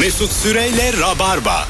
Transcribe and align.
Mesut 0.00 0.32
Süreyle 0.32 0.92
Rabarba. 1.00 1.68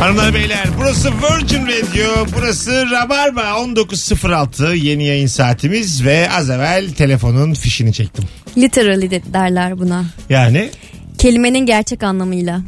Hanımlar 0.00 0.34
beyler 0.34 0.66
burası 0.78 1.08
Virgin 1.12 1.66
Radio 1.66 2.26
burası 2.36 2.84
Rabarba 2.90 3.40
19.06 3.42 4.76
yeni 4.76 5.04
yayın 5.04 5.26
saatimiz 5.26 6.04
ve 6.04 6.30
az 6.30 6.50
evvel 6.50 6.90
telefonun 6.94 7.54
fişini 7.54 7.92
çektim. 7.92 8.24
Literally 8.58 9.10
de- 9.10 9.22
derler 9.32 9.78
buna. 9.78 10.04
Yani 10.30 10.70
Kelimenin 11.18 11.66
gerçek 11.66 12.02
anlamıyla. 12.02 12.60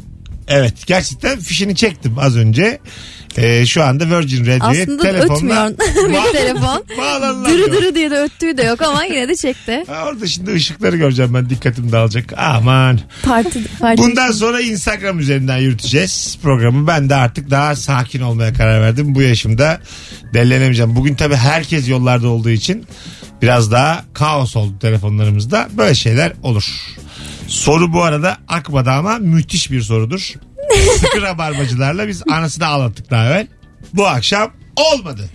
evet 0.47 0.73
gerçekten 0.87 1.39
fişini 1.39 1.75
çektim 1.75 2.19
az 2.19 2.37
önce. 2.37 2.79
Ee, 3.37 3.65
şu 3.65 3.83
anda 3.83 4.19
Virgin 4.19 4.41
Radio'ya 4.45 4.83
Aslında 4.83 5.03
telefonla 5.03 5.67
ötmüyor 5.67 5.71
bir 6.27 6.31
telefon. 6.37 6.83
bağlanılamıyor. 6.97 7.57
Dırı 7.59 7.71
dırı 7.71 7.95
diye 7.95 8.11
de 8.11 8.19
öttüğü 8.19 8.57
de 8.57 8.63
yok 8.63 8.81
ama 8.81 9.03
yine 9.03 9.27
de 9.27 9.35
çekti. 9.35 9.83
Ha, 9.87 10.05
Orada 10.07 10.27
şimdi 10.27 10.53
ışıkları 10.53 10.97
göreceğim 10.97 11.33
ben 11.33 11.49
dikkatim 11.49 11.91
dağılacak. 11.91 12.33
Aman. 12.37 12.99
Parti, 13.23 13.63
parti 13.79 14.01
Bundan 14.01 14.31
sonra 14.31 14.61
Instagram 14.61 15.19
üzerinden 15.19 15.57
yürüteceğiz 15.57 16.37
programı. 16.43 16.87
Ben 16.87 17.09
de 17.09 17.15
artık 17.15 17.49
daha 17.51 17.75
sakin 17.75 18.21
olmaya 18.21 18.53
karar 18.53 18.81
verdim. 18.81 19.15
Bu 19.15 19.21
yaşımda 19.21 19.79
dellenemeyeceğim. 20.33 20.95
Bugün 20.95 21.15
tabii 21.15 21.35
herkes 21.35 21.89
yollarda 21.89 22.27
olduğu 22.27 22.49
için 22.49 22.85
biraz 23.41 23.71
daha 23.71 24.05
kaos 24.13 24.55
oldu 24.55 24.79
telefonlarımızda. 24.79 25.67
Böyle 25.77 25.95
şeyler 25.95 26.33
olur. 26.43 26.65
Soru 27.47 27.93
bu 27.93 28.03
arada 28.03 28.37
akmadı 28.47 28.89
ama 28.89 29.17
müthiş 29.17 29.71
bir 29.71 29.81
sorudur. 29.81 30.33
Sıkı 30.99 31.21
rabarbacılarla 31.21 32.07
biz 32.07 32.23
anasını 32.31 32.65
ağlattık 32.65 33.11
daha 33.11 33.25
evvel. 33.25 33.47
Bu 33.93 34.07
akşam 34.07 34.51
olmadı. 34.75 35.29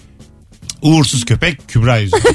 Uğursuz 0.82 1.24
köpek 1.24 1.68
Kübra 1.68 1.98
yüzünden. 1.98 2.22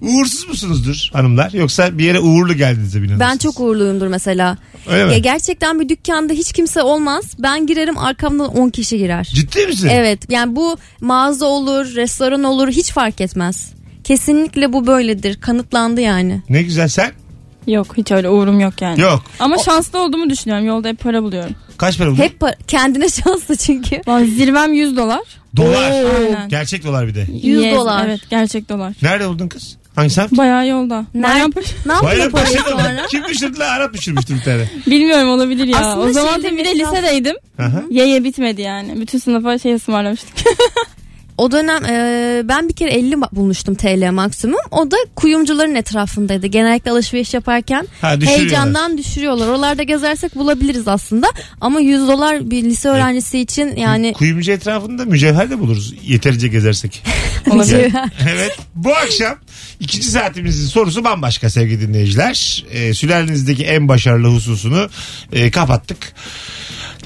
Uğursuz 0.00 0.48
musunuzdur 0.48 1.10
hanımlar? 1.12 1.52
Yoksa 1.52 1.98
bir 1.98 2.04
yere 2.04 2.20
uğurlu 2.20 2.54
geldiğinizde 2.54 3.02
bir 3.02 3.20
Ben 3.20 3.36
çok 3.36 3.60
uğurluyumdur 3.60 4.06
mesela. 4.06 4.56
Öyle 4.88 5.04
mi? 5.04 5.12
Ya 5.12 5.18
gerçekten 5.18 5.80
bir 5.80 5.88
dükkanda 5.88 6.32
hiç 6.32 6.52
kimse 6.52 6.82
olmaz. 6.82 7.24
Ben 7.38 7.66
girerim 7.66 7.98
arkamdan 7.98 8.56
10 8.56 8.70
kişi 8.70 8.98
girer. 8.98 9.24
Ciddi 9.34 9.66
misin? 9.66 9.88
Evet 9.92 10.30
yani 10.30 10.56
bu 10.56 10.76
mağaza 11.00 11.46
olur, 11.46 11.94
restoran 11.94 12.44
olur 12.44 12.68
hiç 12.68 12.92
fark 12.92 13.20
etmez. 13.20 13.72
Kesinlikle 14.04 14.72
bu 14.72 14.86
böyledir. 14.86 15.40
Kanıtlandı 15.40 16.00
yani. 16.00 16.42
Ne 16.48 16.62
güzel 16.62 16.88
sen? 16.88 17.12
Yok 17.68 17.96
hiç 17.96 18.12
öyle 18.12 18.28
uğrum 18.28 18.60
yok 18.60 18.82
yani. 18.82 19.00
Yok. 19.00 19.22
Ama 19.38 19.58
şanslı 19.58 19.98
olduğumu 20.02 20.30
düşünüyorum. 20.30 20.66
Yolda 20.66 20.88
hep 20.88 21.00
para 21.00 21.22
buluyorum. 21.22 21.54
Kaç 21.78 21.98
para 21.98 22.10
buldun? 22.10 22.22
Hep 22.22 22.40
pa- 22.40 22.56
kendine 22.68 23.08
şanslı 23.24 23.56
çünkü. 23.56 24.00
Vallahi 24.06 24.30
zirvem 24.30 24.72
100 24.72 24.96
dolar. 24.96 25.20
Dolar. 25.56 25.90
Aynen. 25.90 26.48
Gerçek 26.48 26.84
dolar 26.84 27.06
bir 27.08 27.14
de. 27.14 27.26
100 27.42 27.74
dolar. 27.74 28.06
Evet 28.08 28.20
gerçek 28.30 28.68
dolar. 28.68 28.92
Nerede 29.02 29.28
buldun 29.28 29.48
kız? 29.48 29.76
Hangi 29.94 30.10
semt? 30.10 30.32
Bayağı 30.32 30.66
yolda. 30.66 31.04
Nerede? 31.14 31.60
Ne 31.86 32.02
Bayrampaşa'da 32.02 32.62
parayı 32.64 32.76
mı? 32.76 32.82
sonra? 32.82 33.06
Kim 33.10 33.24
düşürdü 33.24 33.58
lan? 33.58 33.68
Arap 33.68 33.94
düşürmüştü 33.94 34.34
bir 34.34 34.40
tane. 34.40 34.64
Bilmiyorum 34.86 35.28
olabilir 35.28 35.64
ya. 35.66 35.78
Aslında 35.78 36.06
o 36.06 36.12
zaman 36.12 36.34
şeyde 36.34 36.52
bir 36.56 36.64
de 36.64 36.72
mesela- 36.74 36.90
lisedeydim. 36.92 37.36
Aha. 37.58 37.82
Ye 37.90 38.06
ye 38.08 38.24
bitmedi 38.24 38.62
yani. 38.62 39.00
Bütün 39.00 39.18
sınıfa 39.18 39.58
şey 39.58 39.74
ısmarlamıştık. 39.74 40.34
O 41.38 41.52
dönem 41.52 41.84
e, 41.84 42.42
ben 42.48 42.68
bir 42.68 42.74
kere 42.74 42.90
50 42.90 43.14
ma- 43.14 43.36
bulmuştum 43.36 43.74
TL 43.74 44.10
maksimum. 44.10 44.58
O 44.70 44.90
da 44.90 44.96
kuyumcuların 45.16 45.74
etrafındaydı. 45.74 46.46
Genellikle 46.46 46.90
alışveriş 46.90 47.34
yaparken 47.34 47.88
Ha, 48.00 48.16
heyecandan 48.24 48.98
düşürüyorlar. 48.98 49.48
Oralarda 49.48 49.82
gezersek 49.82 50.34
bulabiliriz 50.36 50.88
aslında. 50.88 51.26
Ama 51.60 51.80
100 51.80 52.08
dolar 52.08 52.50
bir 52.50 52.64
lise 52.64 52.88
öğrencisi 52.88 53.38
için 53.38 53.76
yani 53.76 54.12
Kuyumcu 54.12 54.52
etrafında 54.52 55.04
mücevher 55.04 55.50
de 55.50 55.58
buluruz. 55.58 55.94
Yeterince 56.06 56.48
gezersek. 56.48 57.02
Olabilir. 57.50 57.92
evet. 58.32 58.58
Bu 58.74 58.94
akşam 58.94 59.38
ikinci 59.80 60.10
saatimizin 60.10 60.66
sorusu 60.66 61.04
bambaşka 61.04 61.50
sevgili 61.50 61.80
dinleyiciler. 61.88 62.64
Ee, 62.70 62.94
sülalenizdeki 62.94 63.64
en 63.64 63.88
başarılı 63.88 64.28
hususunu 64.28 64.88
e, 65.32 65.50
kapattık. 65.50 66.14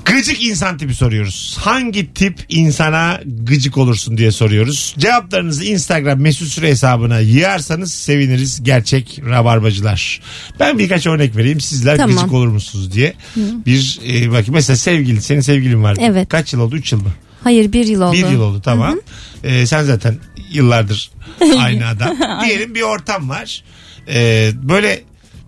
Gıcık 0.05 0.45
insan 0.45 0.79
tipi 0.79 0.95
soruyoruz. 0.95 1.57
Hangi 1.61 2.15
tip 2.15 2.39
insana 2.49 3.21
gıcık 3.27 3.79
olursun 3.79 4.17
diye 4.17 4.31
soruyoruz. 4.33 4.95
Cevaplarınızı 4.99 5.65
Instagram 5.65 6.21
mesut 6.21 6.49
süre 6.49 6.69
hesabına 6.69 7.19
yığarsanız 7.21 7.95
seviniriz 7.95 8.63
gerçek 8.63 9.21
rabarbacılar. 9.29 10.21
Ben 10.61 10.79
birkaç 10.79 11.07
örnek 11.07 11.37
vereyim. 11.37 11.61
Sizler 11.61 11.97
Tamam. 11.97 12.17
gıcık 12.17 12.33
olur 12.33 12.49
musunuz 12.49 12.93
diye. 12.93 13.15
Bir 13.37 14.01
e, 14.09 14.29
bakayım 14.31 14.55
mesela 14.55 14.77
sevgili 14.77 15.23
senin 15.23 15.41
sevgilin 15.41 15.83
var. 15.83 15.97
Evet. 16.01 16.29
Kaç 16.29 16.53
yıl 16.53 16.61
oldu? 16.61 16.77
3 16.77 16.93
yıl 16.93 17.03
mı? 17.03 17.13
hayır 17.45 17.73
bir 17.73 17.87
yıl 17.87 18.01
oldu. 18.01 18.17
Bir 18.17 18.27
yıl 18.29 18.41
oldu 18.41 18.61
tamam. 18.65 19.01
Ee, 19.45 19.67
sen 19.67 19.83
zaten 19.85 20.19
yıllardır 20.53 21.11
aynı 21.59 21.87
adam. 21.87 22.17
Diyelim 22.45 22.75
bir 22.75 22.83
ortam 22.83 23.29
var. 23.29 23.65
Ee, 24.09 24.51
böyle 24.55 25.03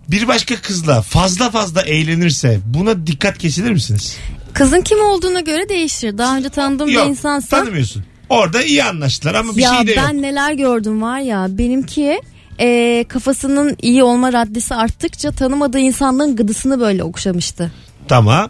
bir 0.07 0.27
başka 0.27 0.55
kızla 0.55 1.01
fazla 1.01 1.51
fazla 1.51 1.81
eğlenirse 1.81 2.59
buna 2.65 3.07
dikkat 3.07 3.37
kesilir 3.37 3.71
misiniz? 3.71 4.17
Kızın 4.55 4.81
kim 4.81 5.01
olduğuna 5.01 5.39
göre 5.39 5.69
değişir. 5.69 6.17
Daha 6.17 6.37
önce 6.37 6.49
tanıdığım 6.49 6.87
bir 6.87 7.05
insansa 7.05 7.59
tanımıyorsun. 7.59 8.03
Orada 8.29 8.63
iyi 8.63 8.83
anlaştılar 8.83 9.35
ama 9.35 9.57
bir 9.57 9.61
ya 9.61 9.75
şey 9.77 9.87
de 9.87 9.95
ben 9.97 10.13
yok. 10.13 10.21
neler 10.21 10.53
gördüm 10.53 11.01
var 11.01 11.19
ya 11.19 11.47
benimki 11.49 12.21
e, 12.59 13.05
kafasının 13.07 13.75
iyi 13.81 14.03
olma 14.03 14.33
raddesi 14.33 14.75
arttıkça 14.75 15.31
tanımadığı 15.31 15.79
insanların 15.79 16.35
gıdısını 16.35 16.79
böyle 16.79 17.03
okşamıştı. 17.03 17.71
Tamam. 18.07 18.49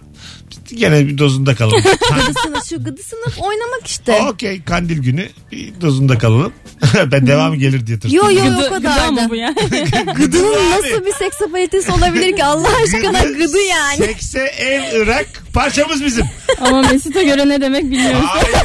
Gene 0.74 1.08
bir 1.08 1.18
dozunda 1.18 1.56
kalalım. 1.56 1.82
Gıdısını 2.16 2.66
şu 2.70 2.84
gıdısını 2.84 3.26
oynamak 3.38 3.88
işte. 3.88 4.22
Okey 4.30 4.64
kandil 4.64 4.98
günü 4.98 5.30
bir 5.52 5.82
dozunda 5.82 6.18
kalalım. 6.18 6.54
ben 7.12 7.28
devamı 7.28 7.56
gelir 7.56 7.88
diye 7.88 8.00
tırstım. 8.00 8.20
Yo 8.20 8.32
yo 8.32 8.44
o 8.68 8.70
kadar 8.70 8.78
gıda 8.80 9.12
mı 9.12 9.18
da. 9.18 9.30
bu 9.30 9.36
yani? 9.36 9.56
Gıdının 10.16 10.72
nasıl 10.72 11.06
bir 11.06 11.14
seksapalitesi 11.14 11.92
olabilir 11.92 12.36
ki 12.36 12.44
Allah 12.44 12.70
aşkına 12.84 13.24
gıdı 13.24 13.62
yani. 13.62 13.98
Sekse 13.98 14.40
en 14.40 15.02
ırak 15.02 15.45
parçamız 15.56 16.06
bizim. 16.06 16.26
Ama 16.62 16.82
Mesut'a 16.82 17.24
göre 17.24 17.50
ne 17.50 17.62
demek 17.62 17.84
bilmiyorum. 17.84 18.22
Hayır. 18.26 18.56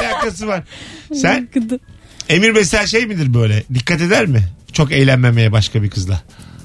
ne 0.00 0.06
alakası 0.06 0.46
var? 0.46 0.62
Sen. 1.14 1.48
Emir 2.28 2.50
mesela 2.50 2.86
şey 2.86 3.06
midir 3.06 3.34
böyle? 3.34 3.62
Dikkat 3.74 4.00
eder 4.00 4.26
mi? 4.26 4.40
Çok 4.72 4.92
eğlenmemeye 4.92 5.52
başka 5.52 5.82
bir 5.82 5.90
kızla. 5.90 6.20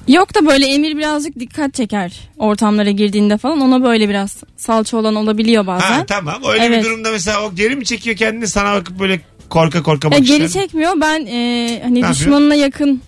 Yok 0.08 0.34
da 0.34 0.46
böyle 0.46 0.66
Emir 0.66 0.96
birazcık 0.96 1.40
dikkat 1.40 1.74
çeker 1.74 2.12
ortamlara 2.38 2.90
girdiğinde 2.90 3.38
falan. 3.38 3.60
Ona 3.60 3.82
böyle 3.84 4.08
biraz 4.08 4.36
salça 4.56 4.96
olan 4.96 5.14
olabiliyor 5.14 5.66
bazen. 5.66 5.92
Ha 5.92 6.06
tamam. 6.06 6.42
Öyle 6.52 6.64
Evet. 6.64 6.78
bir 6.84 6.88
durumda 6.88 7.10
mesela 7.10 7.42
o 7.46 7.54
geri 7.54 7.76
mi 7.76 7.84
çekiyor 7.84 8.16
kendini 8.16 8.48
sana 8.48 8.74
bakıp 8.74 8.98
böyle 9.00 9.20
korka 9.48 9.82
korka 9.82 10.08
E, 10.08 10.10
bakışlar? 10.10 10.36
geri 10.36 10.52
çekmiyor. 10.52 10.92
Ben 11.00 11.26
e, 11.26 11.80
hani 11.84 11.98
yapıyor? 11.98 12.14
düşmanına 12.20 12.54
yakın 12.54 13.02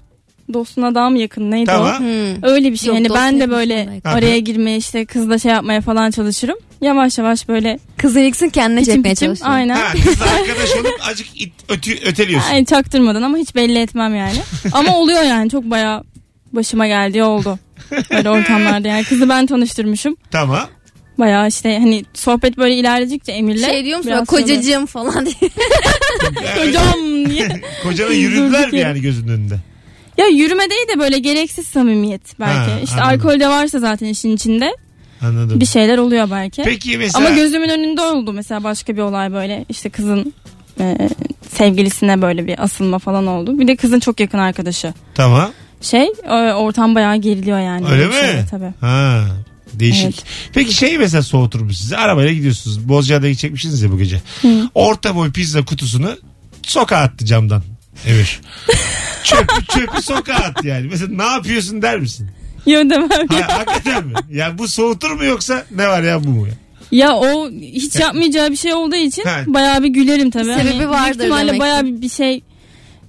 dostuna 0.53 0.95
daha 0.95 1.11
mı 1.11 1.19
yakın 1.19 1.51
neydi 1.51 1.67
Tamam. 1.67 1.95
o? 1.97 1.99
Hmm. 1.99 2.45
Öyle 2.45 2.73
bir 2.73 2.77
şey. 2.77 2.87
Yok, 2.89 2.97
hani 2.97 3.09
ben 3.15 3.41
de 3.41 3.51
böyle 3.51 3.75
yakın. 3.75 4.01
araya 4.09 4.39
girmeye 4.39 4.77
işte 4.77 5.05
kızla 5.07 5.39
şey 5.39 5.53
yapmaya 5.53 5.81
falan 5.81 6.11
çalışırım. 6.11 6.57
Yavaş 6.81 7.19
yavaş 7.19 7.49
böyle 7.49 7.79
Kızın 7.97 8.21
ilksin 8.21 8.49
kendine 8.49 8.81
piçim 8.81 8.95
çekmeye 8.95 9.15
piçim 9.15 9.27
çalışıyor. 9.29 9.51
aynen. 9.51 9.77
Ha, 9.77 9.93
kızla 10.05 10.25
arkadaş 10.25 10.77
olup 10.77 11.01
acık 11.11 11.41
it, 11.43 11.53
ötü, 11.69 11.93
öteliyorsun. 12.07 12.51
Ay, 12.51 12.65
çaktırmadan 12.65 13.23
ama 13.23 13.37
hiç 13.39 13.55
belli 13.55 13.79
etmem 13.79 14.15
yani. 14.17 14.39
ama 14.73 14.97
oluyor 14.97 15.23
yani 15.23 15.51
çok 15.51 15.65
baya 15.65 16.03
başıma 16.53 16.87
geldi 16.87 17.23
oldu. 17.23 17.59
Böyle 18.11 18.31
ortamlarda 18.31 18.89
yani 18.89 19.05
kızı 19.05 19.29
ben 19.29 19.47
tanıştırmışım. 19.47 20.17
Tamam. 20.31 20.69
Baya 21.19 21.47
işte 21.47 21.79
hani 21.79 22.05
sohbet 22.15 22.57
böyle 22.59 22.75
ilerledikçe 22.75 23.33
Emir'le. 23.33 23.59
Şey 23.65 23.85
diyor 23.85 23.99
musun 23.99 24.25
kocacığım 24.25 24.87
falan 24.87 25.27
diye. 25.27 25.35
Yani, 26.45 26.65
Kocam 26.67 26.95
diye. 27.31 27.49
kocana 27.83 28.13
yürüdüler 28.13 28.73
mi 28.73 28.79
yani 28.79 29.01
gözünün 29.01 29.29
önünde? 29.33 29.55
Ya 30.19 30.27
yürüme 30.27 30.71
değil 30.71 30.89
de 30.95 30.99
böyle 30.99 31.19
gereksiz 31.19 31.67
samimiyet 31.67 32.41
belki. 32.41 32.71
Ha, 32.71 32.81
işte 32.85 33.01
anladım. 33.01 33.27
alkol 33.27 33.41
de 33.41 33.49
varsa 33.49 33.79
zaten 33.79 34.07
işin 34.07 34.37
içinde 34.37 34.77
Anladım. 35.23 35.61
bir 35.61 35.67
şeyler 35.67 35.99
oluyor 35.99 36.31
belki. 36.31 36.63
Peki 36.63 36.99
mesela 36.99 37.27
Ama 37.27 37.37
gözümün 37.37 37.69
önünde 37.69 38.01
oldu 38.03 38.33
mesela 38.33 38.65
başka 38.65 38.97
bir 38.97 39.03
olay 39.03 39.33
böyle. 39.33 39.65
İşte 39.69 39.91
kızın 39.91 40.33
e, 40.81 41.09
sevgilisine 41.51 42.23
böyle 42.23 42.47
bir 42.47 42.63
asılma 42.63 42.99
falan 42.99 43.27
oldu. 43.27 43.59
Bir 43.59 43.69
de 43.69 43.77
kızın 43.77 44.01
çok 44.01 44.21
yakın 44.21 44.39
arkadaşı. 44.39 44.95
tamam. 45.15 45.51
Şey 45.81 46.09
ortam 46.57 46.95
bayağı 46.95 47.17
geriliyor 47.17 47.59
yani. 47.59 47.87
Öyle 47.89 48.13
şey, 48.13 48.35
mi? 48.35 48.47
tabii. 48.51 48.73
Ha. 48.81 49.25
Değişik. 49.73 50.05
Evet. 50.05 50.25
Peki 50.53 50.75
şey 50.75 50.99
mesela 50.99 51.23
soğutur 51.23 51.61
mu 51.61 51.73
sizi? 51.73 51.97
Arabayla 51.97 52.33
gidiyorsunuz. 52.33 52.89
Bozcaada'ya 52.89 53.31
gidecekmişsiniz 53.33 53.83
ya 53.83 53.93
bu 53.93 53.99
gece. 53.99 54.21
Orta 54.75 55.17
boy 55.17 55.33
pizza 55.33 55.65
kutusunu 55.65 56.17
sokağa 56.63 56.97
attı 56.97 57.25
camdan. 57.25 57.63
Emir. 58.07 58.41
çöpü, 59.25 59.67
çöpü 59.69 60.03
sokağa 60.03 60.35
attı 60.35 60.67
yani. 60.67 60.87
Mesela 60.91 61.13
ne 61.17 61.33
yapıyorsun 61.33 61.83
der 61.83 61.99
misin? 61.99 62.31
Yok 62.67 62.91
demem. 62.91 63.09
Ha, 63.29 63.59
hakikaten 63.59 64.07
mi? 64.07 64.13
Ya 64.31 64.59
bu 64.59 64.69
soğutur 64.69 65.11
mu 65.11 65.25
yoksa 65.25 65.65
ne 65.71 65.89
var 65.89 66.03
ya 66.03 66.25
bu 66.25 66.29
mu 66.29 66.47
ya? 66.47 66.53
Ya 66.91 67.13
o 67.17 67.51
hiç 67.51 67.97
yapmayacağı 67.97 68.51
bir 68.51 68.57
şey 68.57 68.75
olduğu 68.75 68.97
için 68.97 69.23
Ha. 69.25 69.41
bayağı 69.47 69.83
bir 69.83 69.89
gülerim 69.89 70.31
tabii. 70.31 70.45
Sebebi 70.45 70.59
Hani 70.63 70.79
büyük 70.79 70.91
vardır 70.91 71.19
ihtimalle 71.21 71.41
demek 71.47 71.55
ki. 71.55 71.61
bayağı 71.61 71.85
bir, 71.87 72.03
bir 72.03 72.09
şey 72.09 72.43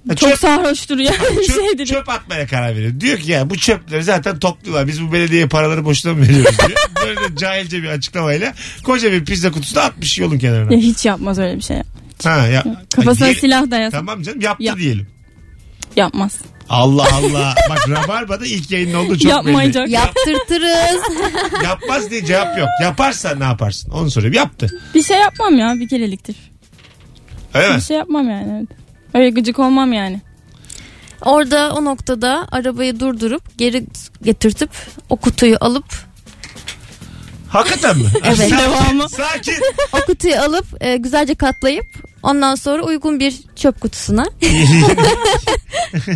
Ha, 0.08 0.16
çok 0.16 0.30
çöp- 0.30 0.38
sarhoştur 0.38 0.98
yani 0.98 1.16
bir 1.38 1.44
çöp, 1.46 1.56
şeydir. 1.56 1.86
çöp 1.86 2.08
atmaya 2.08 2.46
karar 2.46 2.76
veriyor. 2.76 3.00
Diyor 3.00 3.18
ki 3.18 3.30
ya 3.30 3.50
bu 3.50 3.56
çöpleri 3.58 4.04
zaten 4.04 4.38
topluyorlar. 4.38 4.86
Biz 4.88 5.02
bu 5.02 5.12
belediyeye 5.12 5.48
paraları 5.48 5.84
boşuna 5.84 6.14
mı 6.14 6.22
veriyoruz 6.22 6.58
diyor. 6.58 6.78
Böyle 7.06 7.16
de 7.20 7.36
cahilce 7.36 7.82
bir 7.82 7.88
açıklamayla 7.88 8.54
koca 8.84 9.12
bir 9.12 9.24
pizza 9.24 9.50
kutusunu 9.52 9.80
atmış 9.82 10.18
yolun 10.18 10.38
kenarına. 10.38 10.72
Ya 10.72 10.78
hiç 10.78 11.04
yapmaz 11.06 11.38
öyle 11.38 11.56
bir 11.56 11.62
şey. 11.62 11.76
Ha, 12.24 12.46
ya, 12.46 12.64
Kafasına 12.96 13.26
Ay, 13.26 13.34
silah 13.34 13.70
dayasın. 13.70 13.96
Tamam 13.98 14.22
canım 14.22 14.40
yaptı 14.40 14.64
Yap. 14.64 14.78
diyelim. 14.78 15.06
Yapmaz. 15.96 16.38
Allah 16.68 17.06
Allah. 17.14 17.54
Bak 17.70 17.88
Rabarba'da 17.88 18.46
ilk 18.46 18.70
yayın 18.70 18.94
oldu 18.94 19.18
çok 19.18 19.30
Yapmayacak. 19.30 19.86
belli. 19.86 19.92
Yaptırtırız. 19.92 21.02
Yapmaz 21.64 22.10
diye 22.10 22.24
cevap 22.24 22.58
yok. 22.58 22.68
Yaparsan 22.82 23.40
ne 23.40 23.44
yaparsın? 23.44 23.90
Onu 23.90 24.10
soruyorum. 24.10 24.36
Yaptı. 24.36 24.80
Bir 24.94 25.02
şey 25.02 25.18
yapmam 25.18 25.58
ya 25.58 25.74
bir 25.80 25.88
kereliktir. 25.88 26.36
Öyle 27.54 27.68
mi? 27.68 27.76
Bir 27.76 27.80
şey 27.82 27.96
yapmam 27.96 28.30
yani. 28.30 28.52
Evet. 28.58 28.78
Öyle 29.14 29.30
gıcık 29.30 29.58
olmam 29.58 29.92
yani. 29.92 30.20
Orada 31.22 31.72
o 31.72 31.84
noktada 31.84 32.48
arabayı 32.52 33.00
durdurup 33.00 33.58
geri 33.58 33.86
getirtip 34.22 34.70
o 35.08 35.16
kutuyu 35.16 35.56
alıp 35.60 35.84
Hakikaten 37.48 37.98
mi? 37.98 38.04
Evet. 38.24 38.36
Sakin, 38.36 38.58
Devamı. 38.58 39.08
Sakin. 39.08 39.54
o 39.92 39.98
kutuyu 40.06 40.36
alıp 40.40 40.66
e, 40.80 40.96
güzelce 40.96 41.34
katlayıp 41.34 41.86
ondan 42.22 42.54
sonra 42.54 42.82
uygun 42.82 43.20
bir 43.20 43.34
çöp 43.56 43.80
kutusuna 43.80 44.26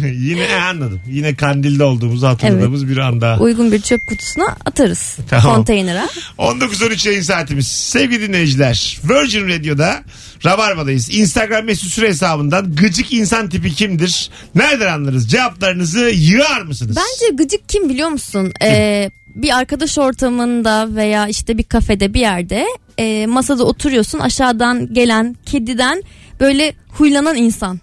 Yine 0.02 0.42
e, 0.42 0.54
anladım. 0.54 1.00
Yine 1.10 1.34
kandilde 1.34 1.84
olduğumuzu 1.84 2.26
hatırladığımız 2.26 2.88
bir 2.88 2.96
anda. 2.96 3.36
uygun 3.40 3.72
bir 3.72 3.80
çöp 3.80 4.06
kutusuna 4.06 4.56
atarız 4.64 5.16
Tamam. 5.30 5.56
konteynere. 5.56 6.06
19.13 6.38 7.08
yayın 7.08 7.22
saatimiz. 7.22 7.66
Sevgili 7.68 8.28
dinleyiciler 8.28 8.98
Virgin 9.04 9.48
Radio'da 9.48 10.02
Rabarba'dayız. 10.44 11.08
Instagram 11.14 11.64
mesut 11.64 11.90
süre 11.90 12.08
hesabından 12.08 12.74
gıcık 12.76 13.12
insan 13.12 13.48
tipi 13.48 13.74
kimdir? 13.74 14.30
Nereden 14.54 14.92
anlarız? 14.92 15.28
Cevaplarınızı 15.30 16.00
yığar 16.14 16.60
mısınız? 16.62 16.96
Bence 16.96 17.34
gıcık 17.44 17.68
kim 17.68 17.88
biliyor 17.88 18.08
musun? 18.08 18.52
Ee, 18.62 19.10
bir 19.34 19.58
arkadaş 19.58 19.98
ortamında 19.98 20.94
veya 20.96 21.28
işte 21.28 21.58
bir 21.58 21.64
kafede 21.64 22.14
bir 22.14 22.20
yerde 22.20 22.66
e, 22.98 23.26
masada 23.26 23.64
oturuyorsun 23.64 24.18
aşağıdan 24.18 24.94
gelen 24.94 25.36
kediden 25.46 26.02
böyle 26.40 26.74
huylanan 26.88 27.36
insan. 27.36 27.80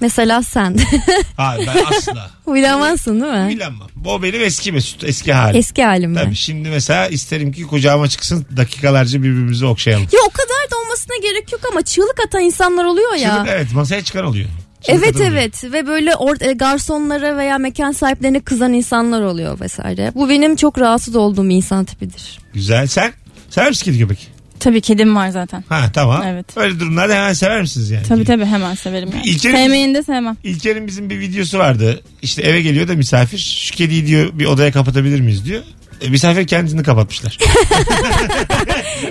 Mesela 0.00 0.42
sen. 0.42 0.76
Hayır 1.36 1.68
ben 1.74 1.84
asla. 1.84 2.30
Huylanmazsın 2.44 3.20
değil 3.20 3.32
mi? 3.32 3.48
Bilemem. 3.48 3.78
Bu 3.96 4.22
benim 4.22 4.42
eski 4.42 4.72
Mesut. 4.72 5.04
Eski 5.04 5.32
halim. 5.32 5.56
Eski 5.56 5.84
halim 5.84 6.10
mi? 6.10 6.16
Tabii 6.24 6.34
şimdi 6.34 6.68
mesela 6.68 7.08
isterim 7.08 7.52
ki 7.52 7.62
kucağıma 7.62 8.08
çıksın 8.08 8.46
dakikalarca 8.56 9.18
birbirimizi 9.22 9.66
okşayalım. 9.66 10.08
Ya 10.12 10.20
o 10.28 10.30
kadar 10.30 10.70
da 10.70 10.76
olmasına 10.84 11.16
gerek 11.22 11.52
yok 11.52 11.60
ama 11.72 11.82
çığlık 11.82 12.20
atan 12.26 12.42
insanlar 12.42 12.84
oluyor 12.84 13.14
ya. 13.14 13.34
Çığlık, 13.36 13.48
evet 13.48 13.72
masaya 13.74 14.04
çıkan 14.04 14.24
oluyor. 14.24 14.48
Evet 14.88 15.20
evet 15.20 15.64
ve 15.72 15.86
böyle 15.86 16.10
or- 16.10 16.48
e, 16.48 16.52
garsonlara 16.52 17.36
veya 17.36 17.58
mekan 17.58 17.92
sahiplerine 17.92 18.40
kızan 18.40 18.72
insanlar 18.72 19.22
oluyor 19.22 19.60
vesaire. 19.60 20.12
Bu 20.14 20.28
benim 20.28 20.56
çok 20.56 20.78
rahatsız 20.80 21.16
olduğum 21.16 21.50
insan 21.50 21.84
tipidir. 21.84 22.38
Güzel. 22.54 22.86
Sen? 22.86 23.12
Sever 23.50 23.68
misin 23.68 23.84
kedi 23.84 23.98
köpek? 23.98 24.28
Tabii 24.60 24.80
kedim 24.80 25.16
var 25.16 25.28
zaten. 25.28 25.64
Ha 25.68 25.84
tamam. 25.94 26.22
Evet. 26.26 26.46
Öyle 26.56 26.80
durumlarda 26.80 27.14
hemen 27.14 27.32
sever 27.32 27.60
misiniz 27.60 27.90
yani? 27.90 28.06
Tabii 28.06 28.24
tabii 28.24 28.44
hemen 28.44 28.74
severim 28.74 29.08
yani. 29.14 29.26
İlker'in- 29.26 29.54
Sevmeyeni 29.56 29.94
de 29.94 30.02
sevmem. 30.02 30.36
İlker'in 30.44 30.86
bizim 30.86 31.10
bir 31.10 31.20
videosu 31.20 31.58
vardı. 31.58 32.00
İşte 32.22 32.42
eve 32.42 32.62
geliyor 32.62 32.88
da 32.88 32.94
misafir. 32.94 33.38
Şu 33.38 33.74
kediyi 33.74 34.06
diyor 34.06 34.30
bir 34.38 34.44
odaya 34.46 34.72
kapatabilir 34.72 35.20
miyiz 35.20 35.44
diyor. 35.44 35.62
E, 36.00 36.08
misafir 36.10 36.46
kendini 36.46 36.82
kapatmışlar. 36.82 37.38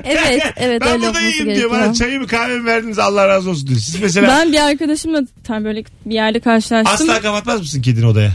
Evet 0.03 0.41
evet 0.57 0.81
ben 0.81 0.87
öyle 0.93 1.07
olması 1.07 1.21
iyiyim 1.21 1.33
diyor. 1.35 1.45
gerekiyor. 1.45 1.71
Bana 1.71 1.93
çayımı 1.93 2.27
kahvemi 2.27 2.65
verdiniz 2.65 2.99
Allah 2.99 3.27
razı 3.27 3.49
olsun 3.49 3.67
diyor. 3.67 3.79
Siz 3.79 4.01
mesela 4.01 4.27
Ben 4.27 4.51
bir 4.51 4.59
arkadaşımla 4.59 5.21
tam 5.43 5.63
böyle 5.65 5.83
bir 6.05 6.13
yerde 6.13 6.39
karşılaştım. 6.39 7.09
asla 7.09 7.21
kapatmaz 7.21 7.59
mısın 7.59 7.81
kedini 7.81 8.05
odaya? 8.07 8.31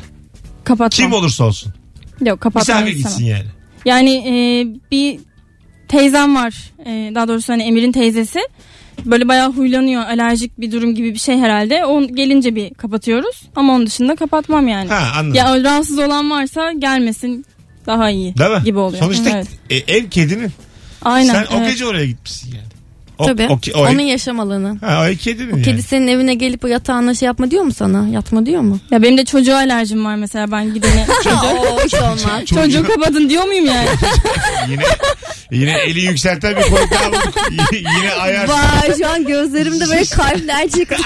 Kapatmam. 0.65 0.91
Kim 0.91 1.13
olursa 1.13 1.45
olsun. 1.45 1.73
Yok 2.27 2.41
kapatmam 2.41 2.77
Misafir 2.85 2.97
istemem. 2.97 3.11
gitsin 3.11 3.25
yani. 3.25 3.47
Yani 3.85 4.15
e, 4.15 4.33
bir 4.91 5.19
teyzem 5.89 6.35
var. 6.37 6.55
E, 6.87 7.13
daha 7.15 7.29
doğrusu 7.29 7.53
hani 7.53 7.63
Emir'in 7.63 7.93
teyzesi. 7.93 8.39
Böyle 9.05 9.29
bayağı 9.29 9.53
huylanıyor. 9.53 10.03
Alerjik 10.03 10.61
bir 10.61 10.73
durum 10.73 10.95
gibi 10.95 11.15
bir 11.15 11.19
şey 11.19 11.39
herhalde. 11.39 11.85
O 11.85 12.07
gelince 12.07 12.55
bir 12.55 12.75
kapatıyoruz. 12.75 13.43
Ama 13.57 13.73
onun 13.75 13.87
dışında 13.87 14.17
kapatmam 14.17 14.69
yani. 14.69 14.89
Ha 14.89 15.13
anladım. 15.17 15.35
Ya 15.35 15.63
rahatsız 15.65 15.99
olan 15.99 16.31
varsa 16.31 16.73
gelmesin 16.73 17.47
daha 17.87 18.11
iyi 18.11 18.39
Değil 18.39 18.51
mi? 18.51 18.63
gibi 18.65 18.79
oluyor. 18.79 19.03
Sonuçta 19.03 19.31
Evet. 19.31 19.47
e, 19.71 19.77
ev 19.77 20.09
kedinin. 20.09 20.53
Aynen. 21.03 21.33
Sen 21.33 21.45
o 21.57 21.59
evet. 21.59 21.71
gece 21.71 21.87
oraya 21.87 22.07
gitmişsin 22.07 22.49
yani. 22.55 22.67
O, 23.23 23.27
Tabii. 23.27 23.47
o, 23.51 23.59
o, 23.75 23.81
Onun 23.83 24.01
yaşam 24.01 24.41
alanı. 24.41 24.77
ha, 24.81 25.01
o 25.03 25.05
ev 25.07 25.17
kedinin 25.17 25.51
yani. 25.53 25.63
Kedi 25.63 25.83
senin 25.83 26.07
evine 26.09 26.35
gelip 26.35 26.65
o 26.65 26.67
yatağına 26.69 27.15
şey 27.15 27.27
yapma 27.27 27.51
diyor 27.51 27.63
mu 27.65 27.73
sana? 27.75 28.09
Yatma 28.09 28.47
diyor 28.47 28.61
mu? 28.63 28.79
Ya 28.91 29.03
benim 29.03 29.19
de 29.19 29.25
çocuğa 29.25 29.57
alerjim 29.57 30.05
var 30.05 30.17
mesela 30.17 30.53
ben 30.53 30.75
gidene. 30.75 31.07
Oo, 31.45 31.79
hiç 31.85 31.95
olmaz. 31.95 32.21
Çocuğu- 32.47 32.55
Çocuğu 32.55 32.87
kapatın 32.87 33.29
diyor 33.29 33.45
muyum 33.45 33.67
yani? 33.67 33.89
Yine 34.71 34.83
yine 35.51 35.79
eli 35.79 36.01
yükselten 36.01 36.57
bir 36.57 36.63
daha 36.63 36.71
bulduk. 37.13 37.35
yine 37.73 38.13
ayar. 38.13 38.49
Vay 38.49 38.97
şu 38.99 39.09
an 39.09 39.27
gözlerimde 39.27 39.89
böyle 39.89 40.05
kalpler 40.05 40.69
çıktı. 40.69 40.97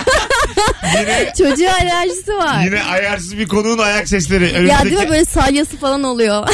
Yine, 1.01 1.33
Çocuğa 1.39 1.73
alerjisi 1.75 2.33
var. 2.33 2.65
yine 2.65 2.83
ayarsız 2.83 3.39
bir 3.39 3.49
konuğun 3.49 3.79
ayak 3.79 4.09
sesleri. 4.09 4.45
Ya 4.45 4.51
Önümüzdeki- 4.51 4.85
değil 4.91 5.03
mi 5.03 5.11
böyle 5.11 5.25
salyası 5.25 5.77
falan 5.77 6.03
oluyor. 6.03 6.49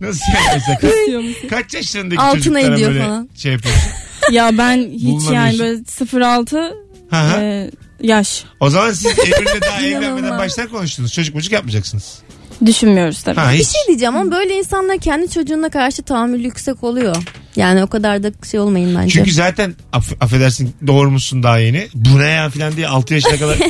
Nasıl 0.00 0.20
yani 0.34 0.46
mesela? 0.54 0.78
Kaç, 0.80 1.50
kaç 1.50 1.74
yaşlarındaki 1.74 2.20
Altına 2.20 2.36
çocuklara 2.42 2.74
ediyor 2.74 2.90
böyle 2.90 3.04
falan. 3.04 3.28
şey 3.36 3.52
yapıyorsun? 3.52 3.82
Ya 4.30 4.58
ben 4.58 4.76
hiç 4.92 5.30
yani 5.32 5.58
böyle 5.58 5.78
0-6 5.78 6.72
Hı 7.10 7.16
hı. 7.16 7.40
e, 7.40 7.70
yaş 8.02 8.44
O 8.60 8.70
zaman 8.70 8.90
siz 8.92 9.06
evlenme 9.06 9.60
daha 9.62 9.80
İnanılmaz. 9.80 10.02
evlenmeden 10.12 10.38
başlar 10.38 10.68
konuştunuz. 10.68 11.12
Çocuk 11.12 11.34
mucuk 11.34 11.52
yapmayacaksınız. 11.52 12.18
düşünmüyoruz 12.66 13.22
tabii. 13.22 13.40
Ha 13.40 13.52
Bir 13.52 13.58
hiç. 13.58 13.66
şey 13.68 13.80
diyeceğim 13.88 14.16
ama 14.16 14.30
böyle 14.32 14.54
insanlar 14.54 14.98
kendi 14.98 15.30
çocuğuna 15.30 15.68
karşı 15.70 16.02
tahammülü 16.02 16.42
yüksek 16.42 16.84
oluyor. 16.84 17.16
Yani 17.56 17.84
o 17.84 17.86
kadar 17.86 18.22
da 18.22 18.30
şey 18.50 18.60
olmayın 18.60 18.96
bence. 18.98 19.12
Çünkü 19.14 19.32
zaten 19.32 19.74
aff- 19.92 20.16
affedersin 20.24 20.74
doğurmuşsun 20.86 21.42
daha 21.42 21.58
yeni. 21.58 21.88
Bu 21.94 22.18
ne 22.18 22.26
ya 22.28 22.50
falan 22.50 22.76
diye 22.76 22.88
6 22.88 23.14
yaşına 23.14 23.36
kadar. 23.38 23.58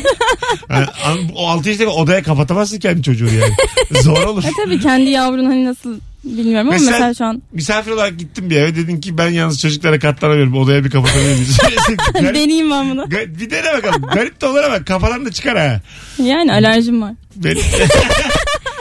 Yani 0.71 0.87
an- 1.07 1.29
o 1.37 1.47
6 1.49 1.69
yaşına 1.69 1.85
kadar 1.87 1.97
odaya 1.99 2.23
kapatamazsın 2.23 2.79
kendi 2.79 3.03
çocuğunu 3.03 3.31
yani. 3.35 3.55
Zor 4.03 4.23
olur. 4.23 4.45
E 4.45 4.51
tabii 4.65 4.81
kendi 4.81 5.11
yavrun 5.11 5.45
hani 5.45 5.65
nasıl 5.65 5.99
bilmiyorum 6.25 6.69
ama 6.69 6.71
Mesela- 6.79 6.91
mesela, 6.93 7.15
şu 7.15 7.25
an 7.25 7.43
Misafir 7.53 7.91
olarak 7.91 8.19
gittim 8.19 8.51
bir 8.51 8.57
eve 8.57 8.77
dedin 8.77 9.01
ki 9.01 9.19
ben 9.19 9.29
yalnız 9.29 9.61
çocuklara 9.61 9.99
katlanamıyorum. 9.99 10.57
Odaya 10.57 10.85
bir 10.85 10.91
kapatabilir 10.91 11.33
miyiz? 11.35 11.59
Deneyeyim 12.15 12.71
ben 12.71 12.91
bunu. 12.91 13.03
Ga- 13.05 13.41
bir 13.41 13.51
dene 13.51 13.73
bakalım. 13.73 14.03
Garip 14.03 14.41
de 14.41 14.47
olur 14.47 14.63
ama 14.65 14.85
kafadan 14.85 15.25
da 15.27 15.33
çıkar 15.33 15.59
ha. 15.59 15.81
Yani 16.25 16.53
alerjim 16.53 17.03
var. 17.03 17.13
Benim... 17.37 17.63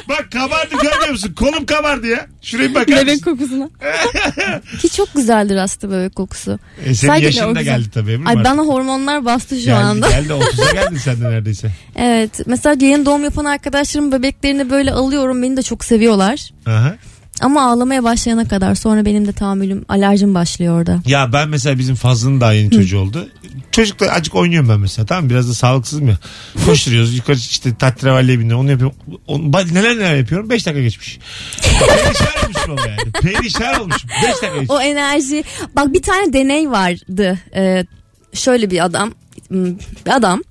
Bak 0.09 0.31
kabardı 0.31 0.75
görmüyor 0.81 1.09
musun? 1.09 1.33
Kolum 1.33 1.65
kabardı 1.65 2.07
ya. 2.07 2.27
Şuraya 2.41 2.69
bir 2.69 2.75
bakar 2.75 2.87
Bebek 2.87 3.07
mısın? 3.07 3.23
kokusuna. 3.31 3.69
Ki 4.81 4.89
çok 4.89 5.13
güzeldir 5.15 5.55
aslında 5.55 5.97
bebek 5.97 6.15
kokusu. 6.15 6.59
E, 6.85 6.95
senin 6.95 7.11
Sanki- 7.11 7.25
yaşın 7.25 7.43
O 7.43 7.55
da 7.55 7.59
güzel. 7.59 7.77
geldi 7.79 7.89
tabii. 7.93 8.11
Ebru 8.11 8.29
Ay 8.29 8.35
Mart. 8.35 8.45
bana 8.45 8.61
hormonlar 8.61 9.25
bastı 9.25 9.55
şu 9.55 9.65
geldi, 9.65 9.73
anda. 9.75 10.09
Geldi 10.09 10.33
30'a 10.33 10.71
geldin 10.71 10.97
sen 10.97 11.21
de 11.21 11.29
neredeyse. 11.29 11.71
Evet. 11.95 12.39
Mesela 12.45 12.75
yeni 12.85 13.05
doğum 13.05 13.23
yapan 13.23 13.45
arkadaşlarım 13.45 14.11
bebeklerini 14.11 14.69
böyle 14.69 14.91
alıyorum. 14.91 15.43
Beni 15.43 15.57
de 15.57 15.63
çok 15.63 15.85
seviyorlar. 15.85 16.49
Aha. 16.65 16.95
Ama 17.41 17.71
ağlamaya 17.71 18.03
başlayana 18.03 18.47
kadar 18.47 18.75
sonra 18.75 19.05
benim 19.05 19.27
de 19.27 19.31
tahammülüm 19.31 19.85
alerjim 19.89 20.35
başlıyor 20.35 20.79
orada. 20.79 20.99
Ya 21.05 21.33
ben 21.33 21.49
mesela 21.49 21.77
bizim 21.77 21.95
Fazlı'nın 21.95 22.41
daha 22.41 22.53
yeni 22.53 22.71
çocuğu 22.71 22.99
oldu. 22.99 23.29
Çocukla 23.71 24.07
acık 24.07 24.35
oynuyorum 24.35 24.69
ben 24.69 24.79
mesela 24.79 25.05
tamam 25.05 25.23
mı? 25.23 25.29
biraz 25.29 25.49
da 25.49 25.53
sağlıksızım 25.53 26.07
ya. 26.07 26.17
Koşturuyoruz 26.65 27.15
yukarı 27.15 27.37
işte 27.37 27.75
tatravalliye 27.75 28.39
biniyor 28.39 28.59
onu 28.59 28.71
yapıyorum. 28.71 28.97
Onu, 29.27 29.51
neler 29.51 29.95
neler 29.95 30.15
yapıyorum 30.15 30.49
5 30.49 30.65
dakika 30.65 30.81
geçmiş. 30.81 31.19
Perişan 31.61 32.27
olmuşum 32.45 32.71
ama 32.71 32.81
yani. 32.87 33.11
Perişan 33.11 33.81
olmuşum. 33.81 34.09
5 34.23 34.27
dakika 34.29 34.47
geçmiş. 34.47 34.69
O 34.69 34.81
enerji. 34.81 35.43
Bak 35.75 35.93
bir 35.93 36.01
tane 36.01 36.33
deney 36.33 36.71
vardı. 36.71 37.39
Ee, 37.55 37.85
şöyle 38.33 38.71
bir 38.71 38.85
adam. 38.85 39.11
hmm, 39.47 39.65
Bir 40.05 40.11
adam 40.15 40.41